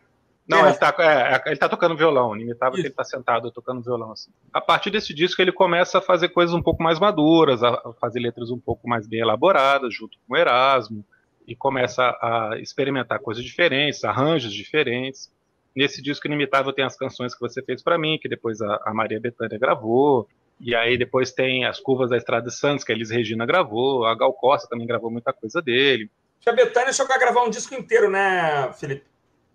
Não, 0.48 0.66
é. 0.66 0.70
ele, 0.70 0.78
tá, 0.78 0.96
é, 1.00 1.50
ele 1.50 1.58
tá 1.58 1.68
tocando 1.68 1.98
violão, 1.98 2.36
Inimitável 2.36 2.76
que 2.76 2.88
ele 2.88 2.94
tá 2.94 3.04
sentado 3.04 3.52
tocando 3.52 3.82
violão. 3.82 4.12
Assim. 4.12 4.30
A 4.54 4.62
partir 4.62 4.92
desse 4.92 5.14
disco 5.14 5.42
ele 5.42 5.52
começa 5.52 5.98
a 5.98 6.02
fazer 6.02 6.30
coisas 6.30 6.54
um 6.54 6.62
pouco 6.62 6.84
mais 6.84 7.00
maduras, 7.00 7.64
a 7.64 7.94
fazer 8.00 8.20
letras 8.20 8.52
um 8.52 8.60
pouco 8.60 8.88
mais 8.88 9.08
bem 9.08 9.22
elaboradas, 9.22 9.94
junto 9.94 10.18
com 10.28 10.36
o 10.36 10.38
Erasmo, 10.38 11.04
e 11.48 11.56
começa 11.56 12.04
a 12.22 12.58
experimentar 12.60 13.20
coisas 13.20 13.44
diferentes, 13.44 14.04
arranjos 14.04 14.54
diferentes. 14.54 15.32
Nesse 15.76 16.02
disco 16.02 16.28
Inimitável 16.28 16.72
tem 16.72 16.86
as 16.86 16.96
canções 16.96 17.34
que 17.34 17.42
você 17.42 17.62
fez 17.64 17.82
para 17.82 17.98
mim, 17.98 18.20
que 18.22 18.30
depois 18.30 18.62
a, 18.62 18.82
a 18.86 18.94
Maria 18.94 19.20
Bethânia 19.20 19.58
gravou. 19.58 20.28
E 20.60 20.74
aí 20.74 20.98
depois 20.98 21.32
tem 21.32 21.66
as 21.66 21.80
curvas 21.80 22.10
da 22.10 22.18
Estrada 22.18 22.48
de 22.48 22.56
Santos, 22.56 22.84
que 22.84 22.92
a 22.92 22.96
Elis 22.96 23.10
Regina 23.10 23.46
gravou, 23.46 24.06
a 24.06 24.16
Gal 24.16 24.34
Costa 24.34 24.68
também 24.70 24.88
gravou 24.88 25.12
muita 25.12 25.34
coisa 25.34 25.62
dele. 25.62 26.10
A 26.46 26.52
Betânia 26.52 26.94
chegou 26.94 27.16
a 27.16 27.18
gravar 27.18 27.44
um 27.44 27.50
disco 27.50 27.74
inteiro, 27.74 28.10
né, 28.10 28.72
Felipe? 28.74 29.04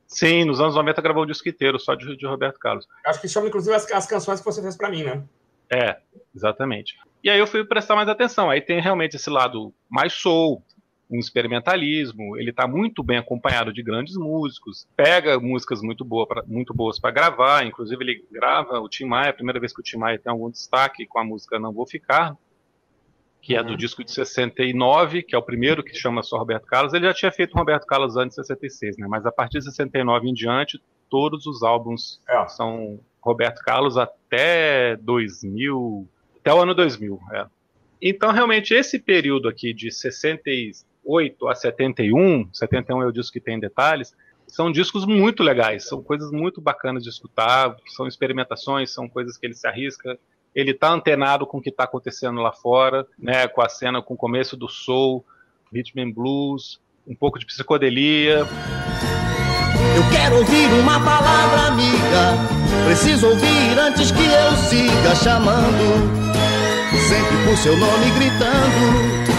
Sim, 0.06 0.44
nos 0.44 0.60
anos 0.60 0.74
90 0.74 1.00
gravou 1.00 1.22
um 1.22 1.26
disco 1.26 1.48
inteiro, 1.48 1.78
só 1.78 1.94
de, 1.94 2.16
de 2.16 2.26
Roberto 2.26 2.58
Carlos. 2.58 2.86
Acho 3.06 3.20
que 3.20 3.28
chama, 3.28 3.46
inclusive, 3.46 3.74
as, 3.74 3.90
as 3.92 4.06
canções 4.06 4.40
que 4.40 4.44
você 4.44 4.60
fez 4.60 4.76
para 4.76 4.90
mim, 4.90 5.04
né? 5.04 5.22
É, 5.72 5.98
exatamente. 6.34 6.96
E 7.22 7.30
aí 7.30 7.38
eu 7.38 7.46
fui 7.46 7.64
prestar 7.64 7.94
mais 7.94 8.08
atenção. 8.08 8.50
Aí 8.50 8.60
tem 8.60 8.80
realmente 8.80 9.14
esse 9.14 9.30
lado 9.30 9.72
mais 9.88 10.12
soul, 10.12 10.64
um 11.10 11.18
experimentalismo. 11.18 12.36
Ele 12.36 12.50
está 12.50 12.68
muito 12.68 13.02
bem 13.02 13.18
acompanhado 13.18 13.72
de 13.72 13.82
grandes 13.82 14.16
músicos. 14.16 14.86
Pega 14.96 15.40
músicas 15.40 15.82
muito, 15.82 16.04
boa 16.04 16.26
pra, 16.26 16.42
muito 16.46 16.72
boas 16.72 16.98
para 16.98 17.10
gravar. 17.10 17.66
Inclusive 17.66 18.02
ele 18.02 18.24
grava 18.30 18.78
o 18.78 18.88
Tim 18.88 19.06
Maia, 19.06 19.30
a 19.30 19.34
primeira 19.34 19.58
vez 19.58 19.72
que 19.72 19.80
o 19.80 19.82
Tim 19.82 19.96
Maia 19.96 20.18
tem 20.18 20.30
algum 20.30 20.50
destaque 20.50 21.06
com 21.06 21.18
a 21.18 21.24
música 21.24 21.58
Não 21.58 21.72
Vou 21.72 21.86
Ficar, 21.86 22.36
que 23.42 23.56
é 23.56 23.62
do 23.62 23.70
uhum. 23.70 23.76
disco 23.76 24.04
de 24.04 24.12
69, 24.12 25.22
que 25.22 25.34
é 25.34 25.38
o 25.38 25.42
primeiro 25.42 25.82
que 25.82 25.94
chama 25.94 26.22
só 26.22 26.38
Roberto 26.38 26.66
Carlos. 26.66 26.94
Ele 26.94 27.06
já 27.06 27.14
tinha 27.14 27.32
feito 27.32 27.56
Roberto 27.56 27.86
Carlos 27.86 28.16
antes 28.16 28.36
de 28.36 28.46
66, 28.46 28.98
né? 28.98 29.06
Mas 29.08 29.26
a 29.26 29.32
partir 29.32 29.58
de 29.58 29.64
69 29.64 30.28
em 30.28 30.34
diante, 30.34 30.80
todos 31.08 31.46
os 31.46 31.62
álbuns 31.62 32.20
é. 32.28 32.46
são 32.48 33.00
Roberto 33.20 33.60
Carlos 33.62 33.96
até 33.96 34.96
2000, 34.96 36.08
até 36.38 36.54
o 36.54 36.60
ano 36.60 36.74
2000, 36.74 37.18
é. 37.32 37.46
Então, 38.02 38.32
realmente, 38.32 38.72
esse 38.72 38.98
período 38.98 39.46
aqui 39.46 39.74
de 39.74 39.90
68 41.02 41.48
a 41.48 41.54
71, 41.54 42.48
71 42.52 43.02
é 43.02 43.06
o 43.06 43.12
disco 43.12 43.32
que 43.32 43.40
tem 43.40 43.58
detalhes, 43.58 44.14
são 44.46 44.70
discos 44.70 45.06
muito 45.06 45.42
legais, 45.42 45.86
são 45.86 46.02
coisas 46.02 46.30
muito 46.30 46.60
bacanas 46.60 47.02
de 47.02 47.08
escutar, 47.08 47.76
são 47.88 48.06
experimentações, 48.06 48.92
são 48.92 49.08
coisas 49.08 49.36
que 49.36 49.46
ele 49.46 49.54
se 49.54 49.66
arrisca, 49.66 50.18
ele 50.54 50.74
tá 50.74 50.90
antenado 50.90 51.46
com 51.46 51.58
o 51.58 51.62
que 51.62 51.70
está 51.70 51.84
acontecendo 51.84 52.40
lá 52.40 52.52
fora, 52.52 53.06
né, 53.18 53.46
com 53.46 53.62
a 53.62 53.68
cena, 53.68 54.02
com 54.02 54.14
o 54.14 54.16
começo 54.16 54.56
do 54.56 54.68
soul, 54.68 55.24
rhythm 55.72 56.00
and 56.00 56.10
blues, 56.10 56.80
um 57.06 57.14
pouco 57.14 57.38
de 57.38 57.46
psicodelia. 57.46 58.38
Eu 59.96 60.10
quero 60.10 60.36
ouvir 60.36 60.66
uma 60.80 60.98
palavra 61.04 61.68
amiga, 61.68 62.86
preciso 62.86 63.28
ouvir 63.28 63.78
antes 63.78 64.10
que 64.10 64.24
eu 64.24 64.52
siga 64.68 65.14
chamando, 65.14 66.10
sempre 67.08 67.44
por 67.46 67.56
seu 67.56 67.76
nome 67.76 68.10
gritando. 68.10 69.29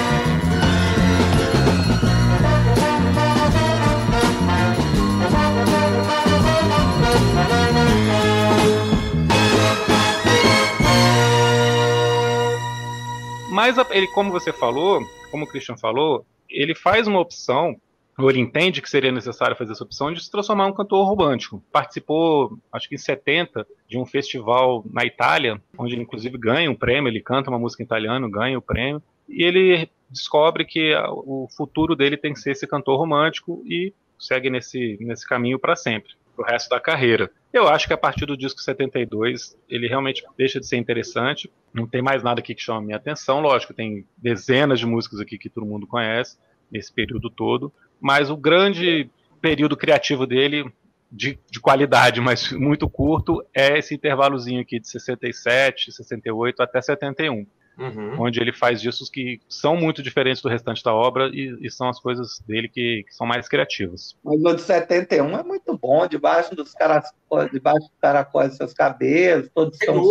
Mas 13.61 13.77
ele, 13.91 14.07
como 14.07 14.31
você 14.31 14.51
falou, 14.51 15.07
como 15.29 15.45
o 15.45 15.47
Christian 15.47 15.77
falou, 15.77 16.25
ele 16.49 16.73
faz 16.73 17.05
uma 17.05 17.19
opção, 17.19 17.79
ou 18.17 18.27
ele 18.27 18.39
entende 18.39 18.81
que 18.81 18.89
seria 18.89 19.11
necessário 19.11 19.55
fazer 19.55 19.73
essa 19.73 19.83
opção 19.83 20.11
de 20.11 20.19
se 20.19 20.31
transformar 20.31 20.67
em 20.67 20.71
um 20.71 20.73
cantor 20.73 21.07
romântico. 21.07 21.63
Participou, 21.71 22.57
acho 22.73 22.89
que 22.89 22.95
em 22.95 22.97
70, 22.97 23.67
de 23.87 23.99
um 23.99 24.05
festival 24.07 24.83
na 24.91 25.05
Itália, 25.05 25.61
onde 25.77 25.93
ele 25.93 26.01
inclusive 26.01 26.39
ganha 26.39 26.71
um 26.71 26.75
prêmio, 26.75 27.07
ele 27.07 27.21
canta 27.21 27.51
uma 27.51 27.59
música 27.59 27.83
em 27.83 27.85
italiano, 27.85 28.31
ganha 28.31 28.57
o 28.57 28.63
prêmio, 28.63 28.99
e 29.29 29.43
ele 29.43 29.87
descobre 30.09 30.65
que 30.65 30.95
o 31.09 31.47
futuro 31.55 31.95
dele 31.95 32.17
tem 32.17 32.33
que 32.33 32.39
ser 32.39 32.53
esse 32.53 32.65
cantor 32.65 32.97
romântico 32.97 33.61
e 33.63 33.93
segue 34.17 34.49
nesse, 34.49 34.97
nesse 35.01 35.27
caminho 35.29 35.59
para 35.59 35.75
sempre 35.75 36.13
pro 36.35 36.43
resto 36.43 36.69
da 36.69 36.79
carreira. 36.79 37.29
Eu 37.53 37.67
acho 37.67 37.85
que 37.85 37.93
a 37.93 37.97
partir 37.97 38.25
do 38.25 38.37
disco 38.37 38.61
72 38.61 39.57
ele 39.67 39.87
realmente 39.87 40.23
deixa 40.37 40.59
de 40.59 40.67
ser 40.67 40.77
interessante. 40.77 41.51
Não 41.73 41.85
tem 41.85 42.01
mais 42.01 42.23
nada 42.23 42.39
aqui 42.39 42.55
que 42.55 42.61
chama 42.61 42.79
a 42.79 42.81
minha 42.81 42.97
atenção. 42.97 43.41
Lógico, 43.41 43.73
tem 43.73 44.05
dezenas 44.17 44.79
de 44.79 44.85
músicas 44.85 45.19
aqui 45.19 45.37
que 45.37 45.49
todo 45.49 45.65
mundo 45.65 45.85
conhece 45.85 46.37
nesse 46.71 46.93
período 46.93 47.29
todo. 47.29 47.71
Mas 47.99 48.29
o 48.29 48.37
grande 48.37 49.09
período 49.41 49.75
criativo 49.75 50.25
dele, 50.25 50.71
de, 51.11 51.37
de 51.49 51.59
qualidade, 51.59 52.21
mas 52.21 52.51
muito 52.53 52.89
curto, 52.89 53.43
é 53.53 53.77
esse 53.77 53.93
intervalozinho 53.93 54.61
aqui 54.61 54.79
de 54.79 54.87
67, 54.87 55.91
68 55.91 56.61
até 56.61 56.81
71 56.81 57.45
uhum. 57.81 58.21
onde 58.21 58.39
ele 58.39 58.53
faz 58.53 58.81
discos 58.81 59.09
que 59.09 59.39
são 59.49 59.75
muito 59.75 60.03
diferentes 60.03 60.41
do 60.41 60.49
restante 60.49 60.83
da 60.83 60.93
obra 60.93 61.29
e, 61.33 61.57
e 61.61 61.71
são 61.71 61.89
as 61.89 61.99
coisas 61.99 62.39
dele 62.47 62.67
que, 62.67 63.03
que, 63.07 63.13
são 63.13 63.25
mais 63.25 63.47
criativas. 63.47 64.15
Mas 64.23 64.41
o 64.43 64.53
de 64.53 64.61
71 64.61 65.37
é 65.37 65.43
muito 65.43 65.77
bom, 65.77 66.07
debaixo 66.07 66.55
dos 66.55 66.73
caracóis, 66.73 67.51
debaixo 67.51 67.87
dos 67.87 67.99
caracóis 68.01 68.55
seus 68.55 68.73
cabelos, 68.73 69.49
todos 69.53 69.77
são 69.77 70.01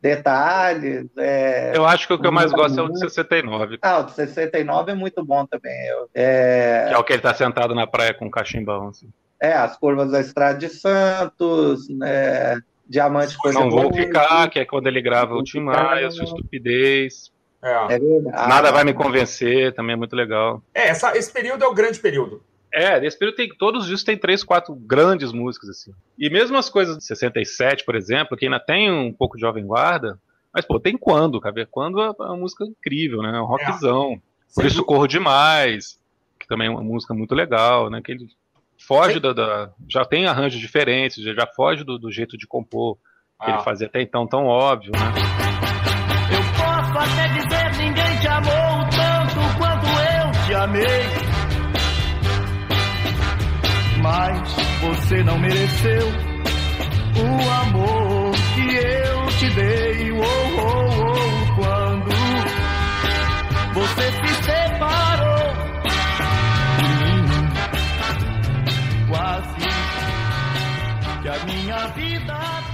detalhes. 0.00 1.06
É... 1.16 1.72
Eu 1.74 1.86
acho 1.86 2.06
que 2.06 2.12
o 2.12 2.18
que 2.18 2.26
eu 2.26 2.32
mais 2.32 2.50
gosto 2.50 2.78
é 2.78 2.82
o 2.82 2.88
de 2.88 2.98
69. 2.98 3.78
Ah, 3.80 4.00
o 4.00 4.02
de 4.04 4.12
69 4.12 4.90
é 4.90 4.94
muito 4.94 5.24
bom 5.24 5.46
também. 5.46 5.72
É... 6.12 6.86
Que 6.88 6.94
é 6.94 6.98
o 6.98 7.04
que 7.04 7.12
ele 7.12 7.20
está 7.20 7.32
sentado 7.32 7.74
na 7.74 7.86
praia 7.86 8.12
com 8.12 8.26
o 8.26 8.30
cachimbão. 8.30 8.88
Assim. 8.88 9.08
É, 9.40 9.54
as 9.54 9.76
curvas 9.76 10.10
da 10.10 10.20
Estrada 10.20 10.58
de 10.58 10.68
Santos, 10.68 11.88
né? 11.88 12.60
Diamante 12.88 13.36
coisa 13.36 13.60
Não 13.60 13.70
vou 13.70 13.92
ficar, 13.92 14.48
que 14.48 14.58
é 14.58 14.64
quando 14.64 14.86
ele 14.86 15.00
grava 15.00 15.34
o 15.34 15.42
Tim 15.42 15.60
Maia, 15.60 16.10
sua 16.10 16.24
estupidez. 16.24 17.32
É. 17.62 17.94
É 17.94 17.98
Nada 18.48 18.72
vai 18.72 18.84
me 18.84 18.92
convencer, 18.92 19.72
também 19.72 19.94
é 19.94 19.96
muito 19.96 20.16
legal. 20.16 20.62
É, 20.74 20.88
essa, 20.88 21.16
esse 21.16 21.32
período 21.32 21.64
é 21.64 21.66
o 21.66 21.74
grande 21.74 22.00
período. 22.00 22.42
É, 22.72 22.98
nesse 22.98 23.18
período 23.18 23.36
tem, 23.36 23.48
todos 23.48 23.82
os 23.82 23.86
discos 23.86 24.04
tem 24.04 24.16
três, 24.16 24.42
quatro 24.42 24.74
grandes 24.74 25.30
músicas, 25.30 25.68
assim. 25.68 25.92
E 26.18 26.30
mesmo 26.30 26.56
as 26.56 26.70
coisas 26.70 26.96
de 26.96 27.04
67, 27.04 27.84
por 27.84 27.94
exemplo, 27.94 28.36
que 28.36 28.46
ainda 28.46 28.58
tem 28.58 28.90
um 28.90 29.12
pouco 29.12 29.36
de 29.36 29.42
Jovem 29.42 29.66
Guarda, 29.66 30.18
mas, 30.52 30.64
pô, 30.64 30.80
tem 30.80 30.96
quando, 30.96 31.40
cara? 31.40 31.66
Quando 31.70 32.00
é 32.00 32.10
uma 32.10 32.36
música 32.36 32.64
incrível, 32.64 33.22
né? 33.22 33.36
É 33.36 33.40
um 33.40 33.46
rockzão. 33.46 34.14
É. 34.14 34.54
Por 34.54 34.66
isso 34.66 34.84
Corro 34.84 35.06
Demais, 35.06 35.98
que 36.38 36.46
também 36.46 36.66
é 36.66 36.70
uma 36.70 36.82
música 36.82 37.14
muito 37.14 37.34
legal, 37.34 37.88
né? 37.88 38.02
Que 38.02 38.12
ele 38.12 38.26
foge 38.86 39.20
da, 39.20 39.32
da, 39.32 39.70
Já 39.88 40.04
tem 40.04 40.26
arranjos 40.26 40.60
diferentes, 40.60 41.22
já 41.22 41.46
foge 41.46 41.84
do, 41.84 41.98
do 41.98 42.10
jeito 42.10 42.36
de 42.36 42.46
compor 42.46 42.96
que 43.42 43.50
ele 43.50 43.58
ah. 43.58 43.62
fazia 43.62 43.86
até 43.86 44.00
então 44.00 44.26
tão 44.26 44.46
óbvio, 44.46 44.92
né? 44.92 44.98
Eu 46.30 46.42
posso 46.56 46.98
até 46.98 47.28
dizer 47.28 47.76
ninguém 47.76 48.18
te 48.20 48.28
amou 48.28 48.88
tanto 48.90 49.58
quanto 49.58 49.86
eu 49.86 50.46
te 50.46 50.54
amei. 50.54 51.32
Mas 54.02 54.56
você 54.80 55.22
não 55.24 55.38
mereceu 55.38 56.08
o 57.16 57.50
amor 57.62 58.32
que 58.54 58.76
eu 58.76 59.26
te 59.38 59.50
dei. 59.54 60.12
Oh, 60.12 60.22
oh, 60.22 60.71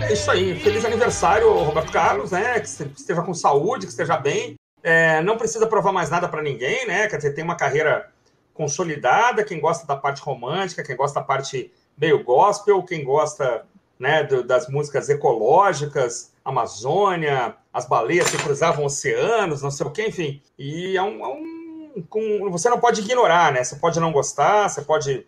É 0.09 0.15
isso 0.15 0.31
aí. 0.31 0.59
Feliz 0.59 0.87
aniversário, 0.87 1.53
Roberto 1.53 1.93
Carlos, 1.93 2.31
né? 2.31 2.59
Que 2.59 2.67
esteja 2.67 3.21
com 3.21 3.35
saúde, 3.35 3.85
que 3.85 3.93
esteja 3.93 4.17
bem. 4.17 4.55
É, 4.83 5.21
não 5.21 5.37
precisa 5.37 5.67
provar 5.67 5.93
mais 5.93 6.09
nada 6.09 6.27
para 6.27 6.41
ninguém, 6.41 6.87
né? 6.87 7.07
Quer 7.09 7.19
dizer, 7.19 7.35
tem 7.35 7.45
uma 7.45 7.57
carreira 7.57 8.11
consolidada. 8.55 9.45
Quem 9.45 9.61
gosta 9.61 9.87
da 9.87 9.95
parte 9.95 10.23
romântica, 10.23 10.83
quem 10.83 10.97
gosta 10.97 11.21
da 11.21 11.27
parte 11.27 11.71
meio 11.95 12.25
gospel, 12.25 12.83
quem 12.85 13.05
gosta 13.05 13.67
né, 13.99 14.23
do, 14.23 14.43
das 14.43 14.67
músicas 14.67 15.11
ecológicas, 15.11 16.33
Amazônia, 16.43 17.55
as 17.71 17.87
baleias 17.87 18.31
que 18.31 18.39
cruzavam 18.39 18.87
oceanos, 18.87 19.61
não 19.61 19.71
sei 19.71 19.87
o 19.87 19.91
que, 19.91 20.07
enfim. 20.07 20.41
E 20.59 20.97
é 20.97 21.03
um, 21.03 21.23
é 21.23 21.29
um 21.29 22.03
com, 22.09 22.51
você 22.51 22.71
não 22.71 22.81
pode 22.81 23.03
ignorar, 23.03 23.53
né? 23.53 23.63
Você 23.63 23.77
pode 23.77 24.01
não 24.01 24.11
gostar, 24.11 24.71
você 24.71 24.81
pode 24.81 25.27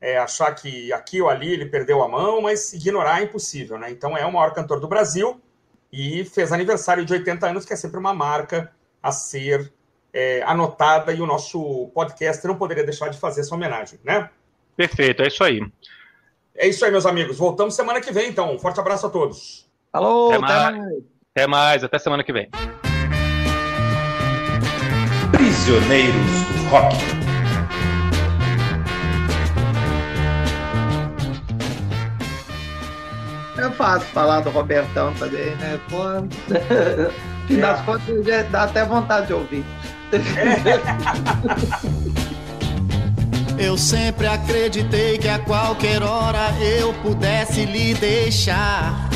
é, 0.00 0.18
achar 0.18 0.52
que 0.54 0.92
aqui 0.92 1.20
ou 1.20 1.28
ali 1.28 1.52
ele 1.52 1.66
perdeu 1.66 2.02
a 2.02 2.08
mão, 2.08 2.42
mas 2.42 2.72
ignorar 2.72 3.20
é 3.20 3.24
impossível, 3.24 3.78
né? 3.78 3.90
Então 3.90 4.16
é 4.16 4.24
o 4.24 4.32
maior 4.32 4.52
cantor 4.52 4.80
do 4.80 4.88
Brasil 4.88 5.40
e 5.92 6.24
fez 6.24 6.52
aniversário 6.52 7.04
de 7.04 7.12
80 7.12 7.46
anos, 7.46 7.64
que 7.64 7.72
é 7.72 7.76
sempre 7.76 7.98
uma 7.98 8.14
marca 8.14 8.70
a 9.02 9.12
ser 9.12 9.72
é, 10.12 10.42
anotada 10.42 11.12
e 11.12 11.20
o 11.20 11.26
nosso 11.26 11.90
podcast 11.94 12.46
não 12.46 12.56
poderia 12.56 12.84
deixar 12.84 13.08
de 13.08 13.18
fazer 13.18 13.42
essa 13.42 13.54
homenagem, 13.54 13.98
né? 14.04 14.30
Perfeito, 14.76 15.22
é 15.22 15.28
isso 15.28 15.42
aí. 15.42 15.60
É 16.54 16.68
isso 16.68 16.84
aí, 16.84 16.90
meus 16.90 17.06
amigos. 17.06 17.38
Voltamos 17.38 17.74
semana 17.74 18.00
que 18.00 18.12
vem, 18.12 18.30
então. 18.30 18.54
Um 18.54 18.58
forte 18.58 18.80
abraço 18.80 19.06
a 19.06 19.10
todos. 19.10 19.68
Alô, 19.92 20.28
até, 20.28 20.36
até 20.36 20.46
mais. 20.48 20.76
mais. 20.76 20.96
Até 21.32 21.46
mais, 21.46 21.84
até 21.84 21.98
semana 21.98 22.24
que 22.24 22.32
vem. 22.32 22.48
Prisioneiros 25.32 26.14
do 26.14 26.68
Rock. 26.70 27.25
Fácil 33.76 34.08
falar 34.08 34.40
do 34.40 34.50
Robertão 34.50 35.14
também, 35.14 35.54
né? 35.56 35.78
Pô, 35.88 35.98
fim 37.46 37.58
das 37.58 37.80
contas, 37.86 38.26
dá 38.50 38.64
até 38.64 38.84
vontade 38.84 39.28
de 39.28 39.34
ouvir. 39.34 39.64
Eu 43.58 43.78
sempre 43.78 44.26
acreditei 44.26 45.16
que 45.16 45.28
a 45.28 45.38
qualquer 45.38 46.02
hora 46.02 46.52
eu 46.60 46.92
pudesse 47.02 47.64
lhe 47.64 47.94
deixar. 47.94 49.08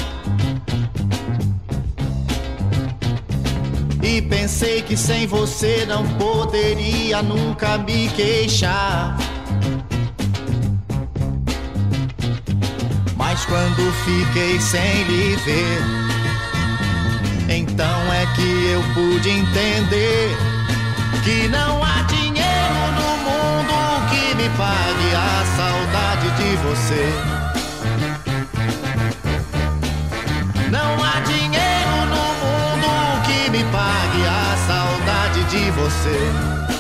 E 4.03 4.23
pensei 4.23 4.81
que 4.81 4.97
sem 4.97 5.27
você 5.27 5.85
não 5.87 6.07
poderia 6.17 7.23
nunca 7.23 7.77
me 7.77 8.09
queixar. 8.09 9.19
Mas 13.33 13.45
quando 13.45 13.93
fiquei 14.05 14.61
sem 14.61 15.05
lhe 15.05 15.37
ver, 15.37 15.81
então 17.49 18.13
é 18.13 18.27
que 18.35 18.67
eu 18.73 18.83
pude 18.93 19.31
entender 19.31 20.37
que 21.23 21.47
não 21.47 21.81
há 21.81 22.03
dinheiro 22.09 22.91
no 22.97 23.17
mundo 23.19 24.09
que 24.11 24.35
me 24.35 24.49
pague 24.59 25.15
a 25.15 25.45
saudade 25.57 26.29
de 26.39 26.57
você. 26.57 27.07
Não 30.73 31.05
há 31.05 31.21
dinheiro 31.21 32.07
no 32.11 32.27
mundo 32.43 33.23
que 33.27 33.49
me 33.49 33.63
pague 33.71 34.27
a 34.27 34.57
saudade 34.67 35.45
de 35.45 35.71
você. 35.71 36.80